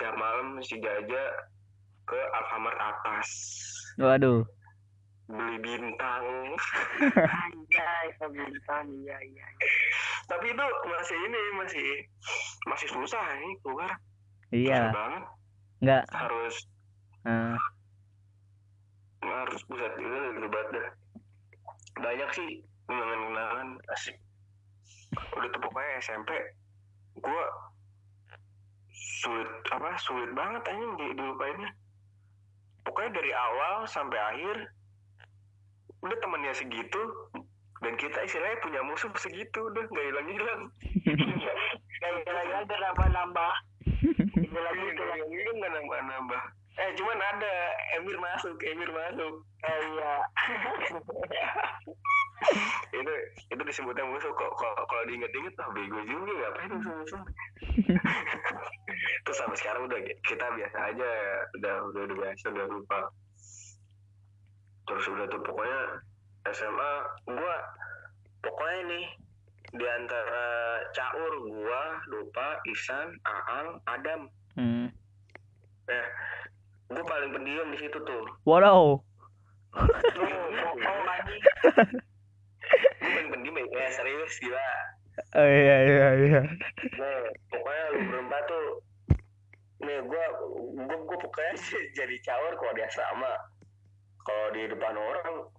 [0.01, 1.23] tiap malam si Jaja
[2.07, 3.27] ke Alfamart atas.
[4.01, 4.43] Waduh.
[5.31, 6.25] Beli bintang.
[7.15, 9.47] Anjay, pembintan iya iya.
[10.23, 11.87] tapi itu masih ini masih
[12.67, 13.91] masih susah nih keluar.
[14.51, 14.91] Iya.
[14.91, 15.23] Banget.
[15.83, 16.03] Nggak.
[16.11, 16.55] Harus
[17.27, 17.55] eh,
[19.31, 20.87] harus pusat juga lebat dah
[22.03, 22.49] banyak sih
[22.89, 24.17] kenangan-kenangan asik
[25.37, 26.29] udah tuh pokoknya SMP
[27.21, 27.45] gua
[28.91, 31.69] sulit apa sulit banget aja di dilupainnya
[32.83, 34.57] pokoknya dari awal sampai akhir
[36.03, 37.01] udah temennya segitu
[37.79, 40.61] dan kita istilahnya punya musuh segitu udah nggak hilang hilang
[42.03, 43.53] Kayak lagi ada nambah-nambah.
[44.35, 45.39] Itu lagi lagi.
[45.55, 47.53] nggak nambah nambah eh cuman ada
[48.01, 49.45] Emir masuk Emir masuk.
[49.63, 50.13] Eh, iya.
[52.99, 53.13] itu
[53.53, 54.33] itu disebutnya musuh.
[54.33, 57.21] Kok kalau kalau diinget-inget ah bego juga ngapain musuh-musuh
[59.23, 61.09] terus sampai sekarang udah kita biasa aja
[61.61, 62.99] udah udah udah biasa udah lupa.
[64.83, 65.81] Terus udah tuh pokoknya
[66.51, 66.93] SMA
[67.31, 67.55] gua
[68.43, 69.05] pokoknya nih
[69.73, 70.45] di antara
[70.91, 71.81] Caur gua
[72.11, 74.21] lupa Isan Aang Adam.
[74.53, 74.85] Hmm.
[75.89, 76.07] eh
[76.93, 78.23] gua paling pendiam di situ tuh.
[81.09, 81.41] Anjing.
[83.01, 83.87] gua paling pendiam ya?
[83.89, 84.69] Serius gila.
[85.37, 86.41] Oh, iya iya iya.
[86.97, 87.21] Nih,
[87.53, 88.65] pokoknya lu berempat tuh
[89.83, 90.25] nih gua
[90.73, 91.53] gua gua pokoknya
[91.93, 93.33] jadi caur kalau dia sama.
[94.23, 95.51] Kalau di depan orang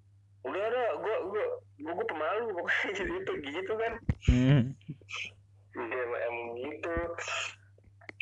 [0.44, 1.46] udah ada gua gua
[1.82, 3.92] gua, gua pemalu pokoknya jadi itu gitu kan.
[4.30, 4.62] Hmm.
[5.74, 6.94] Iya, emang gitu.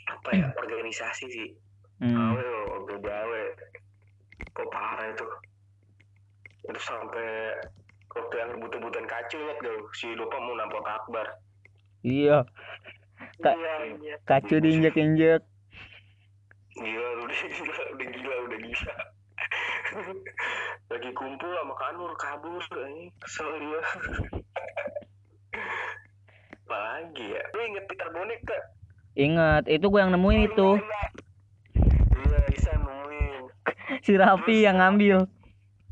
[0.09, 1.49] Apa ya organisasi sih
[2.03, 2.19] Hmm.
[2.19, 3.43] awe loh awe
[4.53, 5.27] kok parah itu
[6.67, 7.55] itu sampai
[8.11, 11.27] waktu yang rebut-rebutan kacu ingat gak si lupa mau nampol akbar
[12.03, 12.43] iya
[13.39, 14.17] Kak- Iya, iya.
[14.27, 15.47] kacu diinjek-injek
[16.73, 18.95] Gila lu udah gila, udah gila, udah gila.
[20.89, 23.81] Lagi kumpul sama Kanur kabur ini kesel dia.
[26.65, 27.43] Apalagi ya?
[27.53, 28.65] Lu inget Peter Bonek gak?
[29.13, 30.69] ingat itu gue yang nemuin itu
[32.53, 33.43] Isan nemuin.
[34.05, 35.25] si Raffi yang ngambil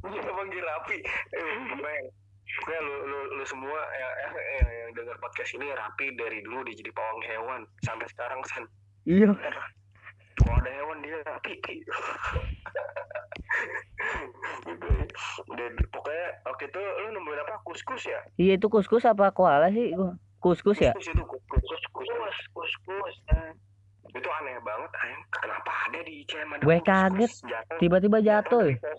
[0.01, 0.96] Iya, panggil rapi.
[1.37, 6.40] Eh, pokoknya lu, lu, lu semua yang, yang, yang, yang dengar podcast ini rapi dari
[6.40, 8.64] dulu dia jadi pawang hewan sampai sekarang San.
[9.05, 9.29] iya
[10.40, 11.53] Kalau ada hewan dia rapi.
[15.53, 17.61] Dan pokoknya waktu itu lu nemuin apa?
[17.61, 18.20] Kuskus ya?
[18.40, 19.92] iya itu kuskus apa koala sih
[20.40, 22.37] kuskus ya Kuskus itu kuskus kuskus kuskus.
[22.57, 23.16] Kus, kus, kus.
[23.37, 23.53] Eh,
[24.11, 25.23] Itu aneh banget, ayang.
[25.33, 27.33] Kenapa ada di ICM ada Gue kaget.
[27.79, 28.77] tiba-tiba jatuh ya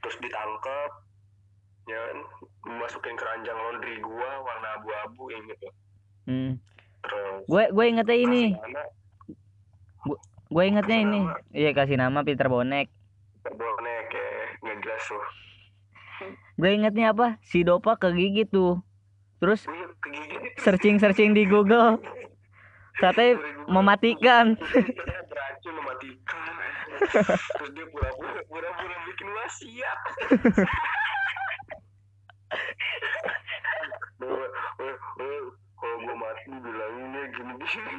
[0.00, 0.90] Terus ditangkep,
[1.86, 2.00] ya?
[2.66, 5.38] Masukin keranjang laundry gua warna abu-abu ya.
[6.26, 6.52] hmm.
[7.02, 8.44] Terus gue gue ingetnya ini
[10.46, 11.38] gue ingetnya ini nama.
[11.50, 12.90] iya kasih nama Peter Bonek
[13.46, 15.24] bonek ya, nggak jelas tuh.
[16.56, 18.82] gue ingetnya apa si Dopa kegigit tuh
[19.38, 19.66] terus
[20.02, 20.58] kegigit.
[20.58, 21.98] searching searching di Google
[22.96, 23.34] katanya
[23.68, 24.56] mematikan
[25.28, 26.52] beracun mematikan.
[26.96, 30.00] Terus dia pura-pura pura-pura bikin wasiat.
[35.76, 37.96] Kalau gue mati bilanginnya gini-gini.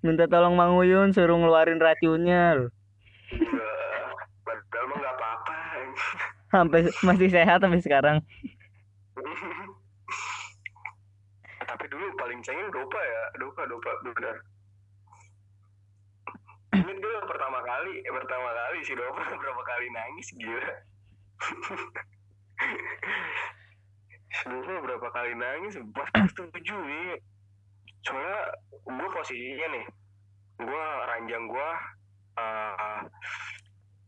[0.00, 2.68] minta tolong Mang Uyun suruh ngeluarin racunnya
[3.32, 3.70] Iya,
[4.44, 5.56] padahal mah nggak apa-apa.
[6.52, 8.16] sampai masih sehat sampai sekarang
[11.94, 14.36] dulu paling cengeng Dopa ya, Dopa, Dopa, benar.
[16.74, 20.66] Ini dulu pertama kali, eh, pertama kali si Dopa berapa kali nangis gila.
[24.44, 27.14] Dopa berapa kali nangis, pas tujuh nih.
[28.02, 28.38] Soalnya
[28.84, 29.84] gue posisinya nih,
[30.60, 31.70] gue ranjang gue
[32.34, 33.00] eh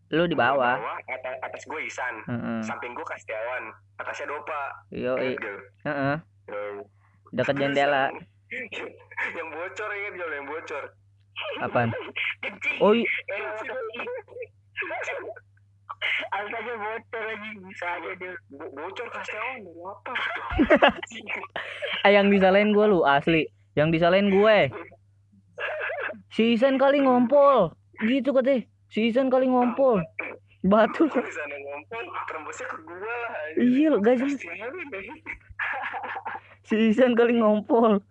[0.07, 2.59] lu di bawah atas, atas gue Isan, Heeh.
[2.63, 4.63] samping gue Kastiawan, atasnya Dopa.
[4.91, 5.59] yo gak?
[5.83, 6.87] heeh Yang-
[7.37, 8.11] dekat jendela.
[9.37, 10.85] yang bocor ingat gak yang bocor?
[11.61, 11.89] Apaan?
[12.81, 13.05] Oh i-
[16.33, 17.23] Asalnya bocor.
[17.27, 17.51] Lagi.
[17.65, 18.33] Bisa aja dia.
[18.53, 19.37] Bo- bocor dari
[19.85, 20.13] apa
[22.05, 23.49] ah, yang disalahin gue lu asli.
[23.77, 24.57] Yang disalahin gue
[26.33, 27.73] si Isan kali ngompol.
[28.01, 30.01] Gitu katanya si Isan kali ngompol.
[30.67, 31.07] Batu.
[31.07, 34.41] Ada ngompol tembusnya ke gua lah iya lo gak jelas.
[36.67, 38.03] Si Isan kali ngompol.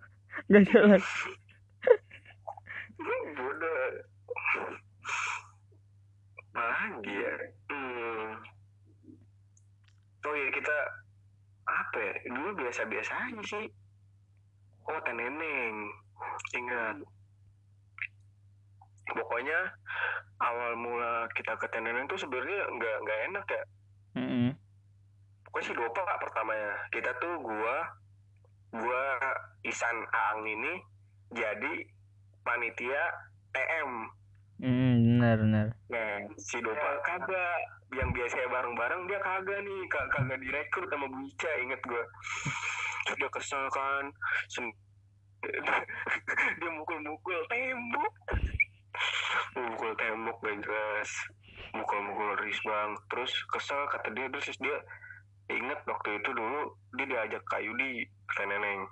[0.52, 1.04] Gak jelas.
[3.36, 3.76] Bodoh
[6.56, 7.36] lagi ya?
[7.68, 8.40] Hmm.
[10.56, 10.78] kita
[11.68, 12.14] apa ya?
[12.32, 13.68] Dulu biasa-biasa aja sih.
[14.88, 15.76] Oh teneneng.
[16.56, 16.98] Ingat.
[19.06, 19.60] Pokoknya
[20.40, 23.64] awal mula kita ke teneneng tuh sebenarnya nggak nggak enak ya.
[24.16, 24.50] Mm-mm.
[25.48, 26.74] pokoknya sih lupa pertamanya.
[26.92, 27.78] Kita tuh gua
[28.76, 29.04] gua
[29.62, 30.74] Isan Aang ini
[31.32, 31.74] jadi
[32.42, 33.04] panitia
[33.52, 33.92] TM
[34.56, 35.68] Mm, benar benar.
[35.92, 37.60] Nah si Dopa kagak.
[37.92, 39.82] Yang biasanya bareng-bareng dia kagak nih.
[39.92, 42.00] Kag- kagak direkrut sama Bu Ica inget gua.
[43.04, 44.06] Sudah kesel kan.
[44.48, 44.80] Sen-
[46.64, 48.14] dia mukul-mukul tembok.
[49.60, 51.10] Mukul tembok gak jelas.
[51.76, 54.32] Mukul-mukul Risbang terus kesel kata dia.
[54.32, 54.78] Terus dia
[55.50, 58.06] inget waktu itu dulu dia diajak kayu di
[58.46, 58.90] Neneng.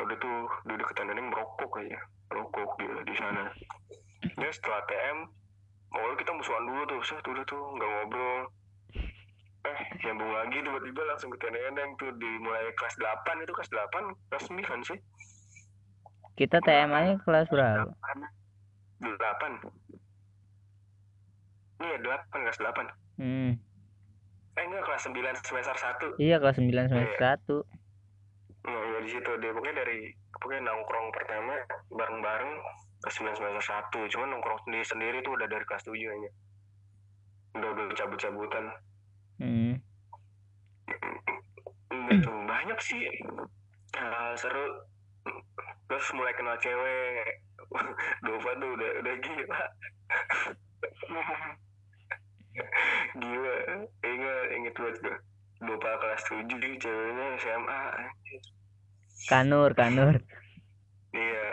[0.00, 3.44] Udah tuh dia ke Neneng merokok aja merokok dia di sana.
[4.38, 5.18] Dia setelah TM
[5.96, 7.00] awalnya kita musuhan dulu tuh.
[7.04, 8.40] Set udah tuh nggak ngobrol.
[9.60, 12.12] Eh nyambung lagi tiba-tiba langsung ke Neneng tuh.
[12.16, 14.98] Dimulai kelas 8 itu kelas 8 kelas 9 sih?
[16.38, 17.92] Kita TM aja kelas berapa?
[19.00, 19.64] 8
[21.80, 23.52] iya 8 kelas 8 hmm.
[24.60, 25.76] Eh enggak kelas 9 semester
[26.20, 27.80] 1 iya kelas 9 semester 1
[28.60, 29.56] Nah, ya di situ dia.
[29.56, 31.54] Pokoknya dari pokoknya nongkrong pertama
[31.88, 32.52] bareng-bareng
[33.00, 36.30] kelas 9 semester 1 cuman nongkrong sendiri sendiri tuh udah dari kelas 7 aja.
[37.56, 38.64] Udah udah cabut-cabutan.
[39.40, 39.74] Hmm.
[42.10, 43.08] gitu banyak sih.
[43.96, 44.84] Hal seru.
[45.88, 47.40] Terus mulai kenal cewek.
[48.26, 49.62] Dova tuh udah udah gila
[53.14, 53.54] gila
[54.00, 55.16] ingat inget banget gue
[55.60, 57.82] Dova kelas 7 nih ceweknya SMA
[59.26, 60.16] kanur kanur
[61.10, 61.46] Iya.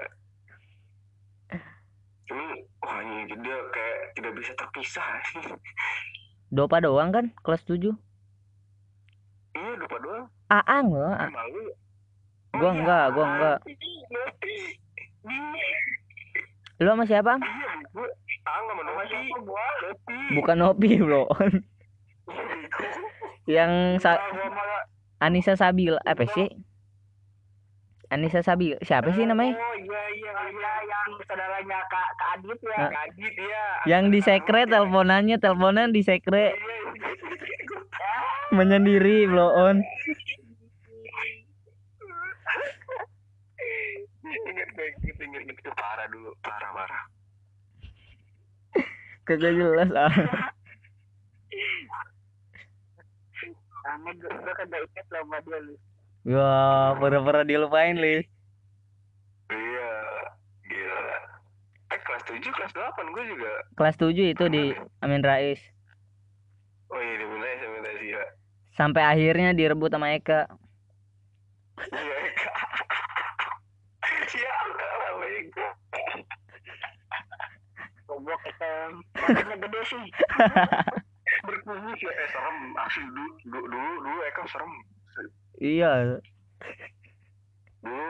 [2.24, 5.10] Cuman, wah ini dia kayak tidak bisa terpisah.
[6.48, 7.90] Dopa doang kan kelas 7
[9.50, 10.26] iya, lupa doang.
[10.48, 11.64] Aang loh A- Malu.
[12.54, 13.58] Gua enggak, gua enggak.
[14.08, 14.56] Nopi.
[16.78, 17.34] lu sama siapa?
[17.36, 17.74] Iya,
[18.48, 20.18] Ah, Nopi.
[20.40, 21.28] Bukan Nopi bro
[23.48, 24.20] yang sa
[25.24, 26.52] Anissa Sabil apa sih
[28.12, 30.72] Anissa Sabil siapa sih namanya Oh, iya, iya, iya.
[30.84, 32.76] yang saudaranya Kak Kak Adit ya.
[32.76, 32.90] Nah.
[32.92, 33.66] Kajit, iya.
[33.88, 38.12] yang di sekre teleponannya teleponan di sekre Iya, iya.
[38.52, 39.80] menyendiri blow on
[44.28, 45.56] Ingat gue, inget, inget, inget.
[45.60, 46.36] Itu parah dulu.
[46.44, 47.04] Parah, parah.
[49.28, 50.12] Kagak jelas ah
[53.98, 55.74] gue gue kagak inget loh sama dia lu.
[56.28, 58.24] wah pernah-pernah dilupain li
[59.48, 59.92] Iya.
[60.68, 61.00] Gila.
[61.88, 63.52] Eh, kelas 7, kelas 8 gue juga.
[63.76, 65.64] kelas 7 itu di Amin Rais
[66.88, 68.24] Oh iya, dimulai sama Tasya.
[68.76, 70.52] sampai akhirnya direbut sama Eka
[71.80, 72.52] Iya, Eka.
[74.36, 74.52] Iya,
[75.40, 75.68] Eka.
[78.18, 78.72] Goblok kita.
[79.22, 80.04] Makanya gede sih.
[81.46, 82.58] Berkumis ya, eh serem.
[82.74, 84.74] Asli dulu, dulu, dulu, Eka serem.
[85.62, 86.18] iya
[87.86, 88.10] Dulu,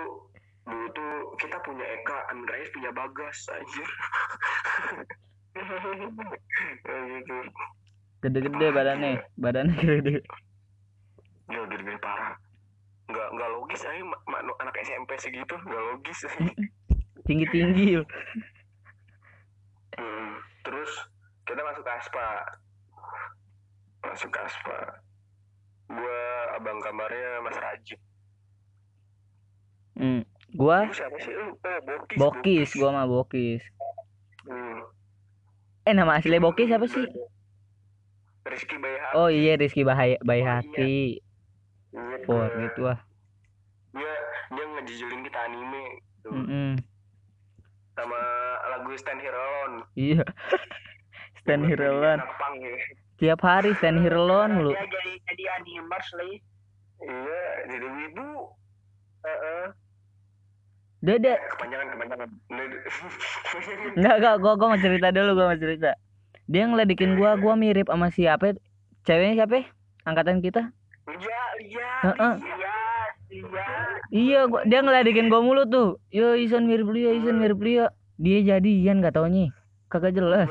[0.63, 1.11] dulu tuh
[1.43, 3.89] kita punya Eka, Rais punya Bagas, anjir.
[6.87, 7.37] Gitu.
[8.21, 10.21] gede-gede badannya badannya gede
[11.49, 12.37] Ya, gede-gede parah.
[13.09, 16.19] Nggak, nggak logis aja ma- anak SMP segitu, nggak logis.
[17.27, 17.99] tinggi-tinggi
[19.97, 20.29] Hmm,
[20.61, 20.91] Terus
[21.47, 22.25] kita masuk ke Aspa.
[24.03, 24.77] Masuk Aspa.
[25.87, 26.19] Gua
[26.53, 27.99] abang kamarnya Mas Rajib.
[29.95, 30.21] hmm.
[30.53, 31.31] gua Lu siapa sih?
[31.31, 31.55] Lu?
[31.55, 32.17] Oh, Bokis.
[32.17, 33.63] Bokis gua mah Bokis
[34.43, 34.79] Hmm.
[35.83, 37.03] eh nama asli Bokis siapa sih
[38.45, 39.11] Rizky Bayhaki.
[39.13, 41.19] oh iya Rizky Bahaya Bayhaki
[41.91, 42.61] Iya, wah gua.
[42.61, 42.99] gitu ah
[43.91, 44.13] Dia
[44.47, 45.83] dia ngejujulin kita anime
[46.21, 46.31] tuh.
[46.31, 46.79] Mm-mm.
[47.91, 48.19] sama
[48.69, 49.83] lagu Stand Here Alone.
[49.95, 50.23] iya
[51.47, 52.75] Stan Buat Hirelon anak punk ya.
[53.23, 56.37] tiap hari Stan Hirelon mulu Dia jadi jadi animers lagi.
[56.97, 57.41] Iya,
[57.71, 58.29] jadi wibu.
[59.23, 59.65] Heeh.
[61.07, 62.29] dia dia Kepanjangan kepanjangan.
[63.95, 65.91] Enggak, enggak, gua gua mau cerita dulu, gua mau cerita.
[66.51, 68.59] Dia ngeledekin gua, gua mirip sama siapa?
[69.07, 69.71] Ceweknya siapa?
[70.03, 70.73] Angkatan kita?
[71.07, 71.89] Iya, iya.
[72.11, 72.33] Heeh.
[72.43, 72.75] Iya.
[73.31, 73.65] Iya.
[74.11, 76.01] Iya, gua, dia ngeledekin gua mulu tuh.
[76.11, 77.87] Yo, Isan mirip lu ya, Isan mirip lu ya.
[78.19, 79.53] Dia jadian gak taunya.
[79.87, 80.49] Kagak jelas.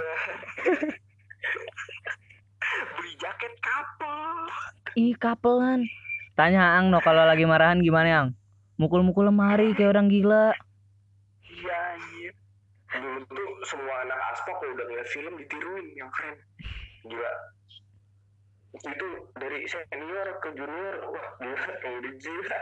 [2.96, 4.50] Beli jaket kapal.
[4.98, 5.86] Ih, kapelan.
[6.36, 8.28] Tanya Ang no kalau lagi marahan gimana, Ang?
[8.76, 10.52] Mukul-mukul lemari kayak orang gila.
[11.48, 11.80] Iya,
[12.20, 12.30] iya.
[12.92, 16.36] Dulu tuh semua anak aspek kalau udah ngeliat film ditiruin yang keren.
[17.06, 17.32] Gila.
[18.76, 19.08] itu
[19.40, 22.60] dari senior ke junior wah gila udah gila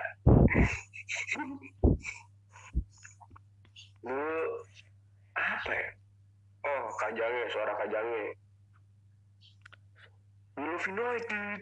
[4.05, 4.47] dulu
[5.35, 5.89] apa ya
[6.71, 8.25] oh kajange suara kajange
[10.59, 11.59] dulu United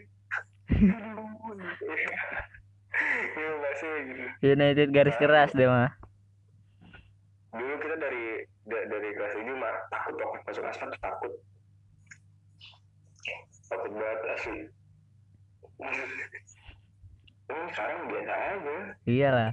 [3.33, 4.23] Iya masih gitu.
[4.53, 5.93] United garis keras deh mah
[7.53, 11.31] Dulu kita dari da- dari kelas ini mah takut banget masuk tuh takut.
[13.69, 14.59] Takut banget asli.
[17.43, 18.75] Hmm, sekarang biasa aja.
[19.05, 19.51] iyalah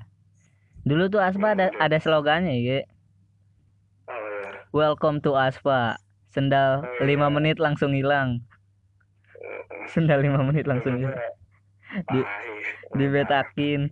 [0.80, 2.88] dulu tuh Aspa ada ada slogannya ya.
[4.70, 5.98] Welcome to Aspa
[6.30, 8.46] sendal 5 menit langsung hilang
[9.92, 11.18] sendal 5 menit langsung hilang
[12.06, 12.94] Di- Pahit.
[12.94, 13.90] dibetakin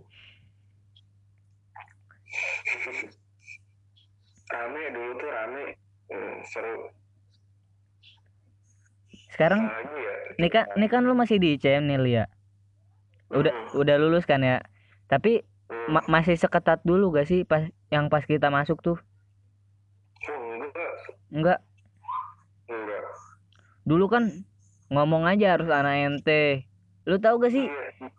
[4.49, 5.63] rame dulu tuh rame.
[6.09, 6.75] Hmm, seru.
[9.29, 10.13] sekarang ya.
[10.35, 12.25] nih kan nih kan lu masih di ICM nih Lia
[13.29, 14.63] udah udah lulus kan ya
[15.05, 16.01] tapi Hmm.
[16.01, 19.08] ma- masih seketat dulu gak sih pas yang pas kita masuk tuh Oh,
[21.33, 21.59] enggak.
[22.69, 23.03] enggak
[23.85, 24.23] dulu kan
[24.89, 26.65] ngomong aja harus anak ente
[27.09, 28.09] lu tahu gak sih Iya.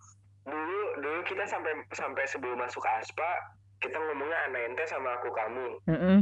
[0.51, 5.67] Dulu dulu kita sampai sampai sebelum masuk aspa kita ngomongnya anak ente sama aku kamu.
[5.89, 6.19] Heeh.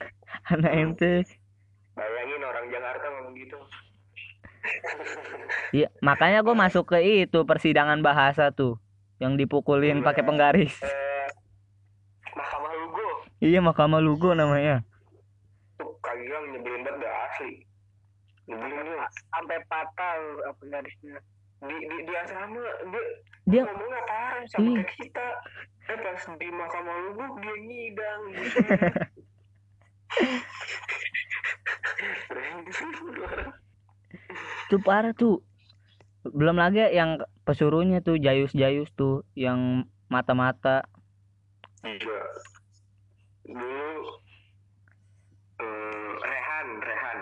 [0.54, 1.14] anak ente
[1.94, 3.58] Bayangin orang Jakarta ngomong gitu.
[5.68, 8.80] Iya, makanya gue masuk ke itu persidangan bahasa tuh
[9.20, 10.74] yang dipukulin pakai penggaris.
[10.80, 11.28] Eh,
[12.36, 13.08] Mahkamah Lugo
[13.40, 14.84] Iya, Mahkamah Lugo namanya.
[16.00, 17.52] Kagilang nyebelin banget dah asli.
[18.48, 19.06] Nyebelin dia.
[19.30, 20.16] sampai patah
[20.48, 21.18] apa garisnya
[21.58, 23.02] Di di di asrama dia
[23.50, 24.82] Dia ngomongnya parah sama Iya.
[24.82, 25.28] kayak kita.
[25.88, 28.22] Eh pas di Mahkamah Lugo dia ngidang.
[34.68, 35.40] Tuh parah tuh.
[36.28, 37.16] Belum lagi yang
[37.48, 40.84] pesuruhnya tuh Jayus-Jayus tuh yang mata-mata.
[41.80, 42.20] Iya.
[43.48, 44.04] Dulu
[45.58, 47.18] eh, Rehan, Rehan.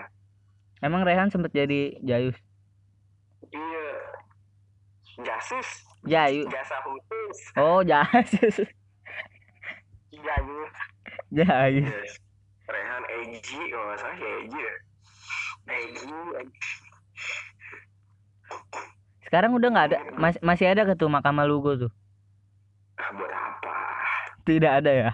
[0.79, 2.37] Emang Rehan sempet jadi Jayus.
[3.49, 3.89] Iya.
[5.25, 5.67] Jasus,
[6.05, 6.45] Jayus.
[6.53, 7.37] jasa khusus.
[7.57, 8.57] Oh, Jayus.
[10.13, 10.73] jayus
[11.33, 11.89] Jayus.
[11.89, 12.11] Yes.
[12.67, 14.75] Rehan Eji, kalau nggak salah ya Eji ya.
[15.67, 16.07] Eji,
[19.27, 21.91] Sekarang udah nggak ada, mas- masih ada ke tuh Mahkamah Lugo tuh.
[22.97, 23.75] ah, buat apa?
[24.45, 25.11] Tidak ada ya?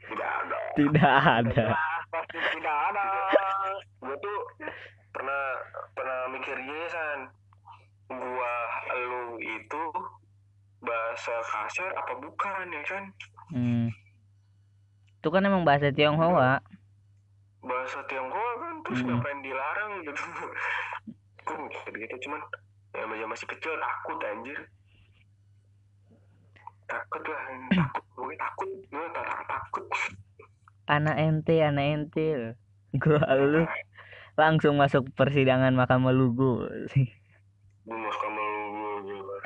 [0.00, 0.56] Tidak ada.
[0.78, 1.12] Tidak
[1.42, 1.66] ada.
[2.08, 3.37] pasti tidak ada Gue tuh
[5.18, 5.42] pernah
[5.98, 7.20] pernah mikir gini san.
[8.08, 8.54] Gua
[8.94, 9.82] lu itu
[10.78, 13.04] bahasa kasar apa bukan ya kan?
[13.50, 13.90] Hmm.
[15.18, 16.62] Itu kan emang bahasa Tionghoa.
[17.66, 19.18] Bahasa Tionghoa kan terus Hmm.
[19.18, 20.22] ngapain dilarang gitu.
[21.48, 22.40] Gue mikir gitu cuman
[22.94, 24.60] ya masih masih kecil takut anjir.
[26.88, 27.42] Takut lah,
[27.74, 28.04] takut.
[28.16, 29.86] Gue takut, gue tak takut.
[30.88, 32.28] Anak ente, anak ente.
[32.96, 33.68] Gua lu
[34.38, 36.62] langsung masuk persidangan Mahkamah Lugo.
[37.82, 39.36] Gue mau sama lu gitu.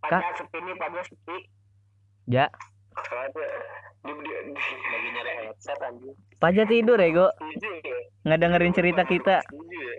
[0.00, 1.36] pada sepi nih pada sepi
[2.26, 2.46] Ja,
[2.96, 3.28] Ada
[4.06, 6.14] dia dia, dia lagi nyari headset anjir.
[6.38, 7.26] Paja tidur ya, Go.
[7.28, 7.98] Ya?
[8.24, 9.42] Nggak dengerin cerita kita.
[9.42, 9.98] Ya?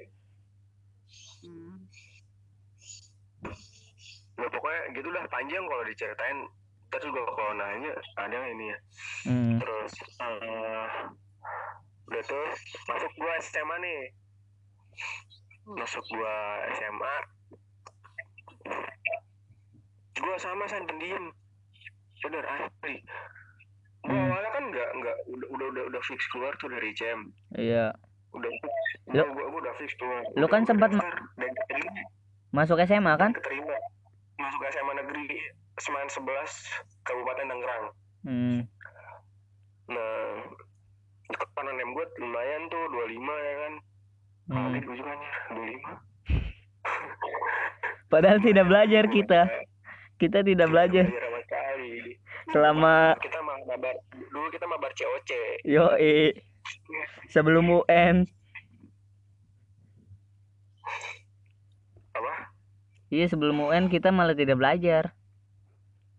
[4.37, 6.39] Ya pokoknya gitulah panjang kalau diceritain.
[6.87, 8.77] Ntar juga kalau nanya ada ini ya.
[9.27, 9.59] Hmm.
[9.59, 10.87] Terus eh
[12.07, 12.47] udah tuh
[12.87, 13.99] masuk gua SMA nih.
[15.69, 16.33] Masuk gua
[16.73, 17.15] SMA.
[20.17, 21.29] Gua sama san pendiam.
[22.19, 22.95] Bener asli.
[24.01, 24.29] Gua Hmm.
[24.29, 27.27] awalnya kan nggak nggak udah udah udah udah fix keluar tuh dari CM.
[27.53, 27.91] Iya.
[28.31, 28.73] Udah fix.
[29.07, 30.23] Lu- Gua, gua, udah fix keluar.
[30.33, 32.01] lu kan sempat daftar dan keterima.
[32.49, 33.31] Masuk SMA kan?
[33.31, 33.75] Keterima.
[34.37, 35.25] Masuk SMA negeri
[35.77, 36.49] Seman 11
[37.03, 37.85] Kabupaten Tangerang.
[38.23, 38.59] Hmm.
[39.87, 40.41] Nah,
[41.27, 43.73] karena nem gue lumayan tuh 25 ya kan.
[44.47, 44.73] hmm.
[44.79, 46.07] Juga nih 25.
[48.07, 49.41] Padahal tidak belajar kita.
[50.17, 51.93] Kita tidak belajar Belajar sama sekali.
[52.49, 53.95] selama Kita mah mabar
[54.31, 55.31] dulu kita mabar COC.
[55.67, 55.91] yo
[57.29, 58.25] sebelum UN.
[62.15, 62.33] Apa?
[63.13, 65.13] Iya sebelum UN kita malah tidak belajar.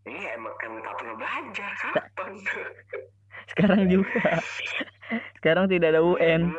[0.07, 2.33] Iya emang emang tak pernah belajar kapan?
[3.51, 4.39] Sekarang juga.
[5.41, 6.53] Sekarang tidak ada UN.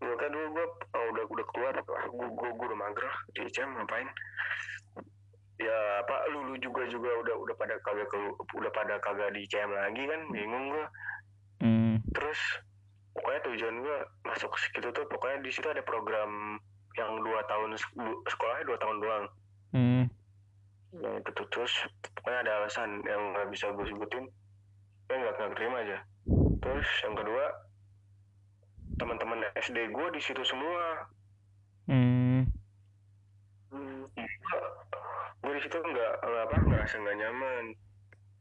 [0.00, 0.66] Dulu kan dulu gue
[0.96, 4.08] oh, udah udah keluar, gue gue gue udah mager lah di jam ngapain?
[5.60, 8.18] Ya apa lu, lu juga juga udah udah pada kagak ke
[8.56, 10.86] udah pada kagak di CM lagi kan bingung gue.
[11.60, 11.94] Hmm.
[12.16, 12.40] Terus
[13.14, 16.56] pokoknya tujuan gue masuk ke situ tuh pokoknya di situ ada program
[16.98, 17.74] yang dua tahun
[18.26, 19.26] sekolahnya dua tahun doang
[19.70, 20.10] Hmm.
[20.98, 21.70] yang itu terus
[22.18, 24.26] pokoknya ada alasan yang nggak bisa gue sebutin
[25.06, 25.98] gue nggak nggak terima aja
[26.60, 27.44] terus yang kedua
[29.00, 31.08] teman-teman SD gue di situ semua.
[31.88, 32.44] Hmm.
[35.40, 37.64] gue di situ nggak apa ngerasa nggak nyaman.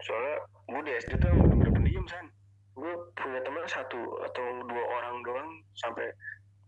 [0.03, 0.35] Soalnya
[0.67, 2.27] gue di SD tuh bener-bener pendiam san.
[2.75, 5.49] Gue punya teman satu atau dua orang doang
[5.79, 6.11] sampai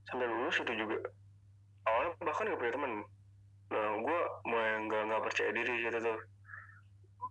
[0.08, 0.98] sampai lulus itu juga.
[1.84, 2.94] Awalnya bahkan gak punya teman
[3.72, 4.20] nah gue
[4.52, 6.20] mulai nggak nggak percaya diri gitu tuh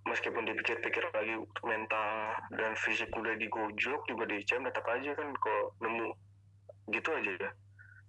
[0.09, 5.65] meskipun dipikir-pikir lagi mental dan fisik udah digojlok juga di ICM tetap aja kan kok
[5.85, 6.09] nemu
[6.91, 7.51] gitu aja ya.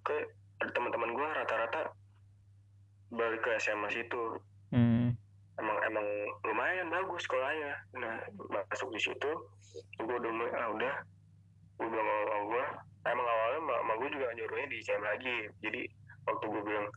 [0.08, 0.26] Kayak
[0.64, 1.82] ada teman-teman gue rata-rata
[3.12, 4.24] balik ke SMA situ.
[4.72, 5.12] Hmm.
[5.60, 6.08] emang emang
[6.48, 7.76] lumayan bagus sekolahnya.
[8.00, 8.18] Nah
[8.50, 9.32] masuk di situ
[10.00, 10.96] gue udah mulai ah udah.
[11.76, 12.66] Gue bilang sama gue
[13.12, 15.38] emang awalnya mama gue juga nyuruhnya di ICM lagi.
[15.60, 15.82] Jadi
[16.24, 16.88] waktu gue bilang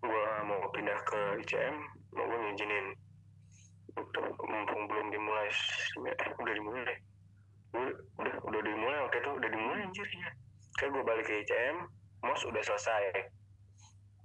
[0.00, 1.76] gue mau pindah ke ICM
[2.16, 2.86] mau gue ngizinin
[4.40, 5.48] mumpung belum dimulai
[6.10, 6.98] eh udah dimulai deh
[7.70, 7.86] gue
[8.18, 10.28] udah udah dimulai waktu itu udah dimulai anjir ya
[10.78, 11.76] kayak gue balik ke ICM
[12.22, 13.28] mos udah selesai gue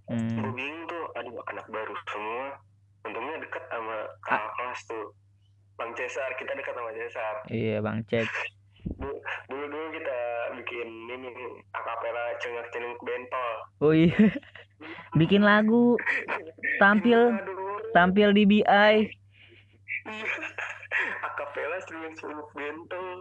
[0.05, 0.53] Hmm.
[0.53, 2.61] bingung tuh aduh anak baru semua
[3.09, 5.05] untungnya deket sama kakak kelas tuh
[5.76, 8.30] Bang Cesar kita dekat sama Cesar Iya bang cek.
[9.49, 10.20] dulu dulu kita
[10.61, 11.30] bikin ini
[11.74, 13.51] akapela cengak cengak bentol
[13.82, 14.13] Oh iya.
[15.20, 15.95] Bikin lagu,
[16.78, 17.32] tampil,
[17.95, 18.95] tampil di BI.
[20.14, 20.28] iya.
[21.26, 23.20] akapela cengak cengak bentol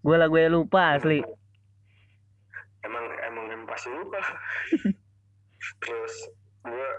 [0.00, 1.20] Gue lagu lupa asli.
[2.80, 4.16] emang emang yang pasti lupa
[5.84, 6.14] terus
[6.64, 6.90] gue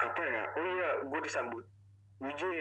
[0.00, 1.64] apa ya oh iya gue disambut
[2.24, 2.52] Wije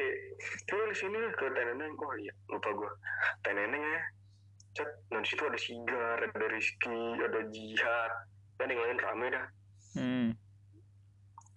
[0.67, 2.91] coba di sini ke Teneneng oh iya lupa gue
[3.47, 4.01] Teneneng ya
[4.73, 8.11] Cet, nah di situ ada Sigar, ada Rizky, ada Jihad,
[8.57, 9.45] dan yang lain rame dah.
[9.93, 10.29] Hmm.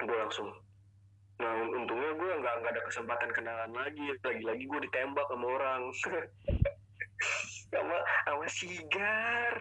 [0.05, 0.53] Gue langsung.
[1.37, 5.83] Nah un- untungnya gue nggak nggak ada kesempatan kenalan lagi, lagi-lagi gue ditembak sama orang.
[7.73, 9.55] sama sama Sigar.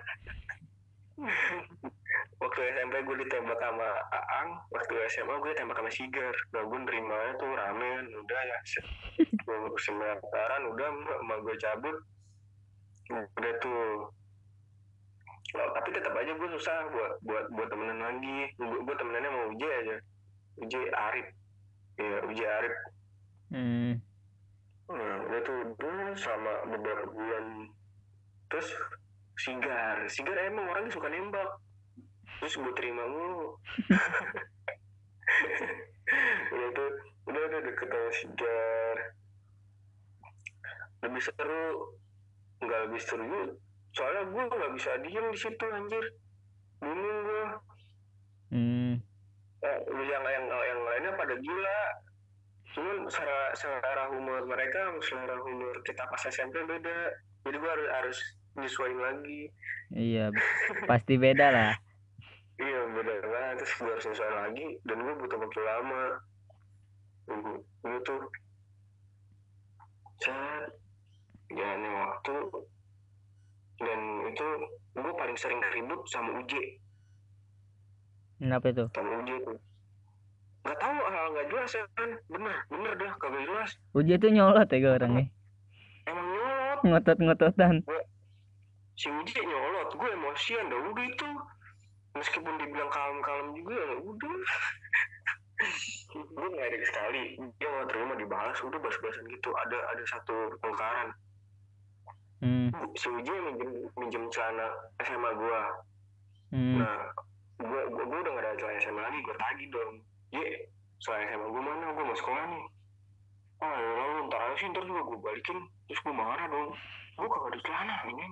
[2.44, 6.36] waktu SMP gue ditembak sama Aang, waktu SMA gue ditembak sama Sigar.
[6.56, 8.60] Nah gue nerimanya tuh ramen, udah ya.
[9.20, 11.98] Gue ngurusin pendaftaran, udah sama gue cabut.
[13.12, 14.12] Udah tuh.
[15.56, 18.40] Nah, tapi tetap aja gue susah buat buat buat temenan lagi.
[18.60, 19.96] Gue gue temenannya sama Uje aja.
[20.60, 21.28] Uje Arif.
[21.96, 22.76] Iya, Uje Arif.
[23.56, 23.94] Hmm.
[24.92, 27.46] Nah, udah tuh udah selama beberapa bulan.
[28.52, 28.68] Terus
[29.36, 31.50] Sigar, Sigar emang orangnya suka nembak.
[32.40, 33.56] Terus gue terima mulu.
[36.54, 36.90] udah tuh,
[37.32, 38.98] udah udah deket sama Sigar.
[41.06, 41.68] Lebih seru,
[42.60, 43.44] nggak lebih seru.
[43.96, 46.06] Soalnya gue nggak bisa diem di situ anjir.
[46.84, 47.46] Bingung gue.
[48.52, 48.85] Hmm.
[49.66, 51.82] Eh, yang yang yang lainnya pada gila.
[52.76, 57.00] Cuman selera, selera humor mereka selera humor kita pas SMP beda.
[57.46, 58.18] Jadi gue harus harus
[58.60, 59.42] nyesuaiin lagi.
[59.96, 60.30] Iya.
[60.90, 61.74] Pasti beda lah.
[62.62, 63.56] Iya beda banget.
[63.64, 66.06] Terus gue harus nyesuaiin lagi dan gue butuh waktu lama.
[67.82, 68.22] Gue tuh
[70.22, 70.70] cat
[71.52, 72.38] jalannya waktu
[73.76, 74.00] dan
[74.32, 74.48] itu
[74.96, 76.80] gue paling sering ribut sama Uji
[78.38, 78.86] Kenapa itu?
[80.66, 84.66] nggak tahu hal nggak jelas ya kan bener bener dah kagak jelas Uji tuh nyolot
[84.66, 85.26] ya gue orangnya.
[86.06, 87.76] emang nyolot Ngotot-ngototan.
[88.96, 91.30] si Uji nyolot gue emosian dah udah itu
[92.14, 94.34] meskipun dibilang kalem-kalem juga ya udah
[96.16, 97.24] gue nggak ada sekali
[97.56, 101.10] dia nggak terima dibalas udah bas-basan gitu ada ada satu pertengkaran
[102.36, 102.68] Hmm.
[102.94, 104.68] si Uji minjem minjem celana
[105.00, 105.62] SMA gue
[106.52, 106.78] Hmm.
[106.78, 107.10] nah
[107.56, 109.94] gue gue gue udah gak ada celana SMA lagi gue tagih dong.
[110.36, 110.48] Ye
[111.00, 111.86] celana SMA gue mana?
[111.96, 112.64] Gue mau sekolah nih.
[113.64, 115.60] Ah ya lalu ntar aja sih ntar juga gue balikin.
[115.88, 116.70] Terus gue marah dong.
[117.16, 118.28] Gue kagak ada celana ini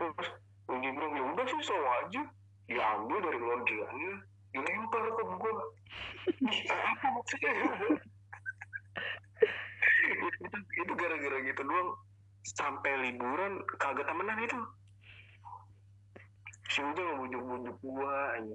[0.00, 0.32] terus
[0.70, 2.22] Uji bilang ya udah sih selalu aja.
[2.70, 4.12] Diambil dari londiannya
[4.54, 5.52] dilempar ke gue
[6.70, 7.50] apa maksudnya?
[10.80, 11.90] Itu gara-gara gitu doang.
[12.46, 14.56] Sampai liburan kagak temenan itu
[16.70, 18.54] si Uja ngebujuk-bujuk gua aja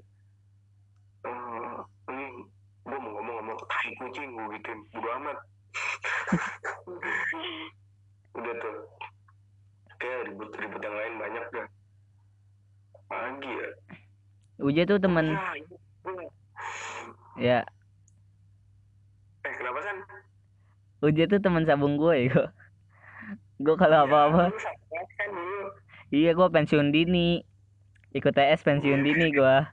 [1.28, 1.80] eh
[2.16, 2.48] ini
[2.88, 5.38] gua mau ngomong ngomong tai kucing gua gituin bodo amat.
[8.36, 8.76] Udah tuh.
[10.00, 11.68] Kayak ribut-ribut yang lain banyak dah.
[13.12, 13.70] Lagi ya?
[14.64, 15.36] Uji tuh temen.
[17.36, 17.60] Ya, ya.
[19.44, 19.98] eh kenapa san?
[21.04, 22.48] Uji tuh temen sabung gue ya.
[23.56, 25.72] Gue kalau apa-apa, Lu sama kan dulu.
[26.12, 27.40] Iya gue pensiun dini.
[28.16, 29.68] Ikut TS pensiun dini gua.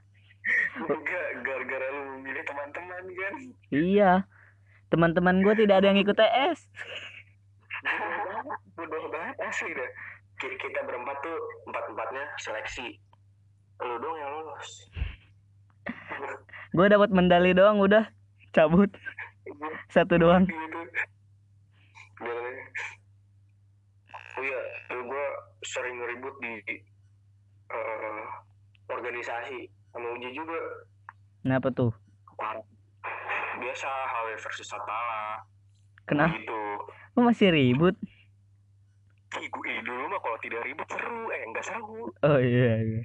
[0.75, 3.33] Enggak gara-gara lu milih teman-teman kan?
[3.71, 4.11] Iya.
[4.91, 6.59] Teman-teman gua tidak ada yang ikut TS
[8.79, 9.71] bodoh banget asli
[10.39, 11.37] Ki- kita berempat tuh
[11.71, 12.99] empat empatnya seleksi.
[13.83, 14.69] Lu dong yang lolos.
[16.75, 18.07] Gua dapat medali doang udah.
[18.55, 18.91] Cabut.
[19.91, 20.47] Satu doang.
[24.33, 24.61] Oh iya.
[24.89, 25.25] Tuh gue
[25.67, 26.59] sering ribut di
[27.73, 28.23] eh,
[28.89, 29.57] organisasi.
[29.93, 30.57] Sama Uji juga.
[31.41, 31.91] Kenapa tuh?
[32.37, 32.65] Parah.
[33.53, 35.45] biasa HW versus Satala.
[36.09, 36.33] Kenapa?
[36.35, 36.61] Gitu.
[37.13, 37.95] Lu masih ribut?
[39.37, 41.29] Ih, gue eh, dulu mah kalau tidak ribut seru.
[41.29, 42.09] Eh enggak seru.
[42.25, 43.01] Oh iya iya.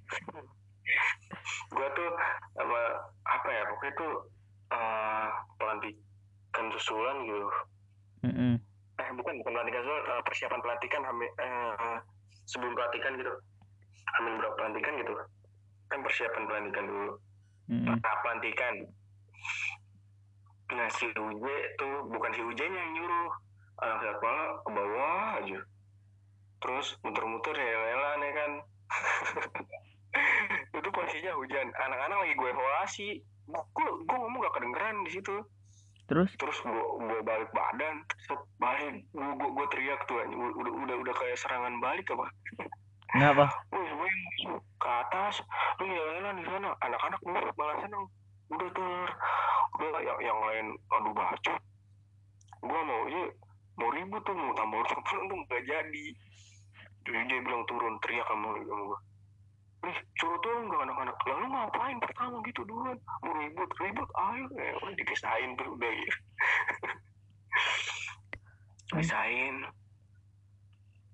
[1.68, 2.08] Gue tuh
[2.56, 2.80] sama
[3.28, 4.12] apa ya pokoknya tuh
[4.72, 5.28] eh
[5.60, 7.48] pelantikan susulan gitu.
[8.18, 8.58] Mm-mm.
[8.98, 11.00] eh bukan bukan pelantikan susulan eh, persiapan pelantikan
[11.38, 11.96] eh,
[12.50, 13.32] sebelum pelantikan gitu
[14.16, 15.14] hamil berapa pelantikan gitu
[15.88, 17.12] kan persiapan pelantikan dulu.
[17.68, 17.96] Mm-mm.
[18.00, 18.74] nah, pelantikan.
[20.72, 23.32] Nah si Uje tuh bukan si Uje yang nyuruh.
[23.78, 25.60] Anak sekolah ke bawah aja.
[26.58, 28.50] Terus muter-muter ya lela nih kan.
[30.78, 31.68] Itu posisinya hujan.
[31.72, 33.08] Anak-anak lagi gue evaluasi.
[33.48, 35.36] Gue gue ngomong gak kedengeran di situ.
[36.08, 36.30] Terus?
[36.36, 38.02] Terus gue gue balik badan.
[38.26, 39.06] Terus balik.
[39.14, 42.26] Gue gue, teriak tuh udah udah udah kayak serangan balik apa
[43.08, 44.16] kenapa Wih, wih,
[44.78, 45.40] ke atas,
[45.80, 48.04] lu jalan di sana, anak-anak nurut malah seneng.
[48.48, 49.08] Udah ter,
[49.76, 51.60] udah yang yang lain aduh bacot.
[52.64, 53.22] Gua mau aja
[53.78, 56.06] mau ribut tuh mau tambah urusan pulang tuh nggak jadi.
[57.06, 58.98] Jadi dia bilang turun, teriak sama sama gua.
[59.78, 61.16] Nih, suruh turun gak anak-anak?
[61.22, 62.98] Lalu ngapain pertama gitu duluan?
[63.22, 64.44] Mau ribut, ribut, ayo.
[64.58, 66.18] Ya, udah dipisahin tuh udah gitu.
[68.98, 69.62] Pisahin.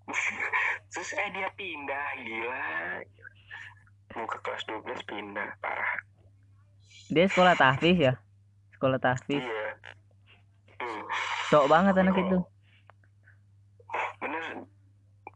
[0.93, 2.67] Terus eh dia pindah gila.
[4.15, 5.95] Mau ke kelas 12 pindah parah.
[7.05, 8.15] dia sekolah tahfiz ya
[8.73, 9.67] sekolah tahfiz Iya.
[10.81, 11.03] Hmm.
[11.53, 12.39] sok banget anak itu
[14.19, 14.45] Bener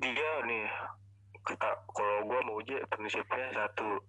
[0.00, 0.64] dia nih
[1.44, 4.00] kata kalau gua mau uji prinsipnya satu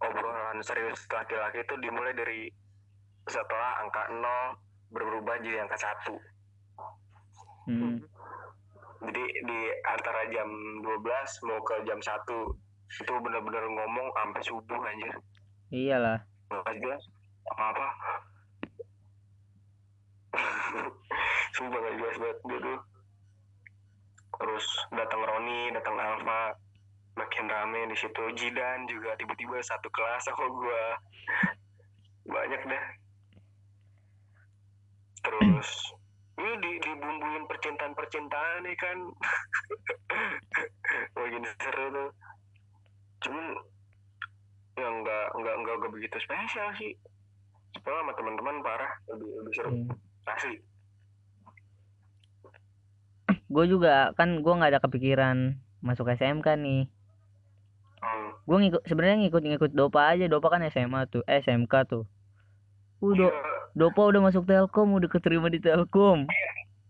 [0.00, 2.48] obrolan serius laki-laki itu dimulai dari
[3.28, 4.24] setelah angka 0
[4.88, 6.16] berubah jadi angka satu
[7.62, 8.02] Hmm.
[9.02, 10.48] Jadi di antara jam
[10.78, 12.22] 12 mau ke jam 1
[12.92, 15.14] itu bener-bener ngomong sampai subuh anjir.
[15.74, 16.22] Iyalah.
[16.52, 17.02] Nggak jelas.
[17.50, 17.88] Apa apa
[21.58, 22.80] sumpah nggak jelas banget dia tuh.
[24.32, 26.54] Terus datang Roni datang Alfa
[27.18, 28.22] makin rame di situ.
[28.38, 30.84] Jidan juga tiba-tiba satu kelas sama gua.
[32.28, 32.84] Banyak dah.
[35.26, 35.68] Terus
[36.40, 38.98] ini di dibumbuin percintaan percintaan nih kan.
[41.16, 42.10] Makin seru tuh.
[43.28, 43.46] Cuman
[44.80, 46.96] yang nggak nggak nggak nggak begitu spesial sih.
[47.76, 49.70] Sekolah sama teman-teman parah lebih lebih seru.
[49.70, 49.92] Hmm.
[50.28, 50.56] asli.
[53.52, 56.88] Gue juga kan gue nggak ada kepikiran masuk SMK nih.
[58.02, 58.34] Hmm.
[58.42, 60.26] gue ngikut sebenarnya ngikut-ngikut Dopa aja.
[60.26, 62.04] Dopa kan SMA tuh eh, SMK tuh.
[63.02, 63.28] Udah.
[63.28, 66.28] Iya, Dopa udah masuk Telkom udah keterima di Telkom.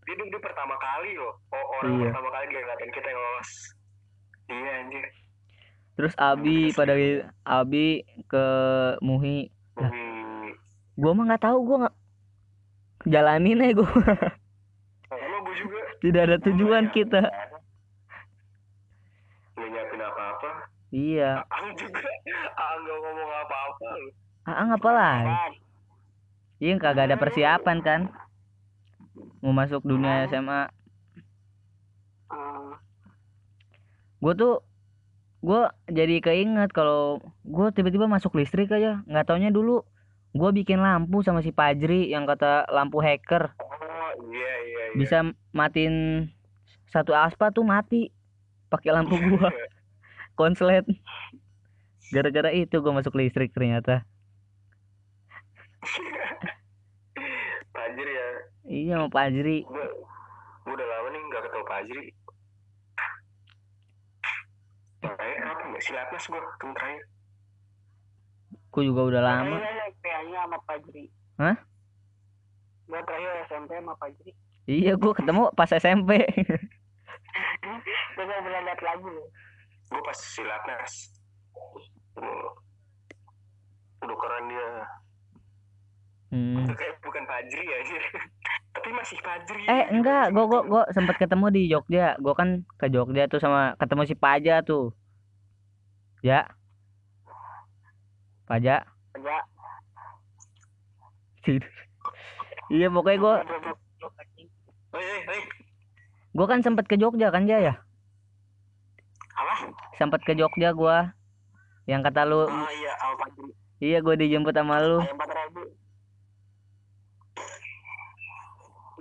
[0.03, 1.33] Dia, dia, dia pertama kali loh.
[1.49, 2.07] Oh, orang Iya.
[2.11, 3.51] pertama kali dia ngeliatin kita yang lolos.
[4.43, 5.05] Iya anjir.
[5.93, 6.93] Terus Abi pada
[7.45, 7.87] Abi
[8.25, 8.45] ke
[8.99, 9.47] Muhi.
[9.73, 9.89] Lah.
[9.89, 10.47] hmm.
[10.93, 11.95] gue mah nggak tahu gue nggak
[13.05, 13.89] jalanin aja gue
[15.07, 15.79] sama gue juga.
[15.97, 17.21] Tidak ada tujuan Gua kita.
[19.53, 20.49] nggak nyiapin apa-apa.
[20.91, 21.31] Iya.
[21.47, 22.01] Ang juga.
[22.53, 23.87] Ang nggak ngomong apa-apa.
[23.95, 24.09] Lu.
[24.43, 25.15] ah ngapa lah
[26.63, 28.01] iya kagak ada persiapan kan?
[29.43, 30.71] Mau masuk dunia SMA
[32.33, 32.73] Hmm.
[34.17, 34.65] gue tuh
[35.45, 35.61] gue
[35.91, 39.05] jadi keinget kalau gue tiba-tiba masuk listrik aja.
[39.05, 39.85] Nggak taunya dulu
[40.33, 43.53] gue bikin lampu sama si Pajri yang kata lampu hacker.
[43.61, 44.97] Oh iya iya iya.
[44.97, 45.17] Bisa
[45.53, 46.25] matiin
[46.89, 48.09] satu aspa tuh mati
[48.73, 49.53] pakai lampu gua.
[50.39, 50.89] Konslet.
[52.09, 54.01] Gara-gara itu gue masuk listrik ternyata.
[55.83, 56.09] ya
[58.73, 59.85] iya sama Pajri gue
[60.65, 62.05] gue udah lama nih nggak ketemu Fajri
[65.03, 67.03] Terakhir apa nggak silatnas gue ketemu terakhir
[68.73, 71.05] gue juga udah lama SMP-nya sama Fajri.
[71.37, 71.55] Hah?
[72.89, 74.31] Gua terakhir SMP sama Fajri.
[74.65, 76.11] iya gue ketemu pas SMP
[78.13, 79.27] Gua gak pernah lihat lagi loh.
[79.93, 80.93] gue pas silatnas
[84.03, 84.69] udah keren dia
[86.33, 86.65] Hmm.
[87.05, 87.77] Bukan Fajri ya.
[88.73, 89.69] Tapi masih Fajri.
[89.69, 92.17] Eh, enggak, gua gua gua sempat ketemu di Jogja.
[92.17, 94.89] Gua kan ke Jogja tuh sama ketemu si Paja tuh.
[96.25, 96.49] Ya.
[98.49, 98.81] Paja.
[99.13, 99.37] Paja.
[102.73, 103.35] iya, pokoknya gua
[106.33, 107.61] Gue kan sempat ke Jogja kan Jaya?
[107.61, 107.73] ya?
[109.37, 109.53] Apa?
[110.01, 111.13] Sempet ke Jogja gua.
[111.85, 112.49] Yang kata lu.
[112.49, 113.13] Oh iya, Al
[113.77, 114.97] Iya, gue dijemput sama lu.
[115.03, 115.82] Ayam 4000.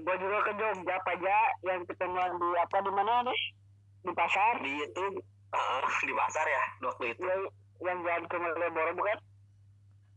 [0.03, 3.41] gue juga ke Jogja apa aja yang ketemuan di apa di mana nih?
[4.03, 4.55] Di pasar?
[4.59, 5.05] Di itu
[5.55, 7.23] uh, di pasar ya waktu itu.
[7.23, 7.43] Yang,
[7.83, 9.19] yang jalan ke Malioboro bukan?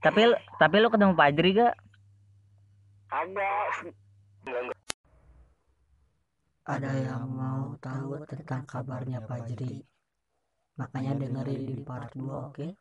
[0.01, 0.37] Tapi iya.
[0.57, 1.75] tapi lo ketemu Pak Adri gak?
[3.13, 3.51] Ada.
[6.65, 9.85] Ada yang mau tahu tentang kabarnya Pak Jri
[10.75, 12.51] makanya dengerin di part 2 oke?
[12.51, 12.71] okay?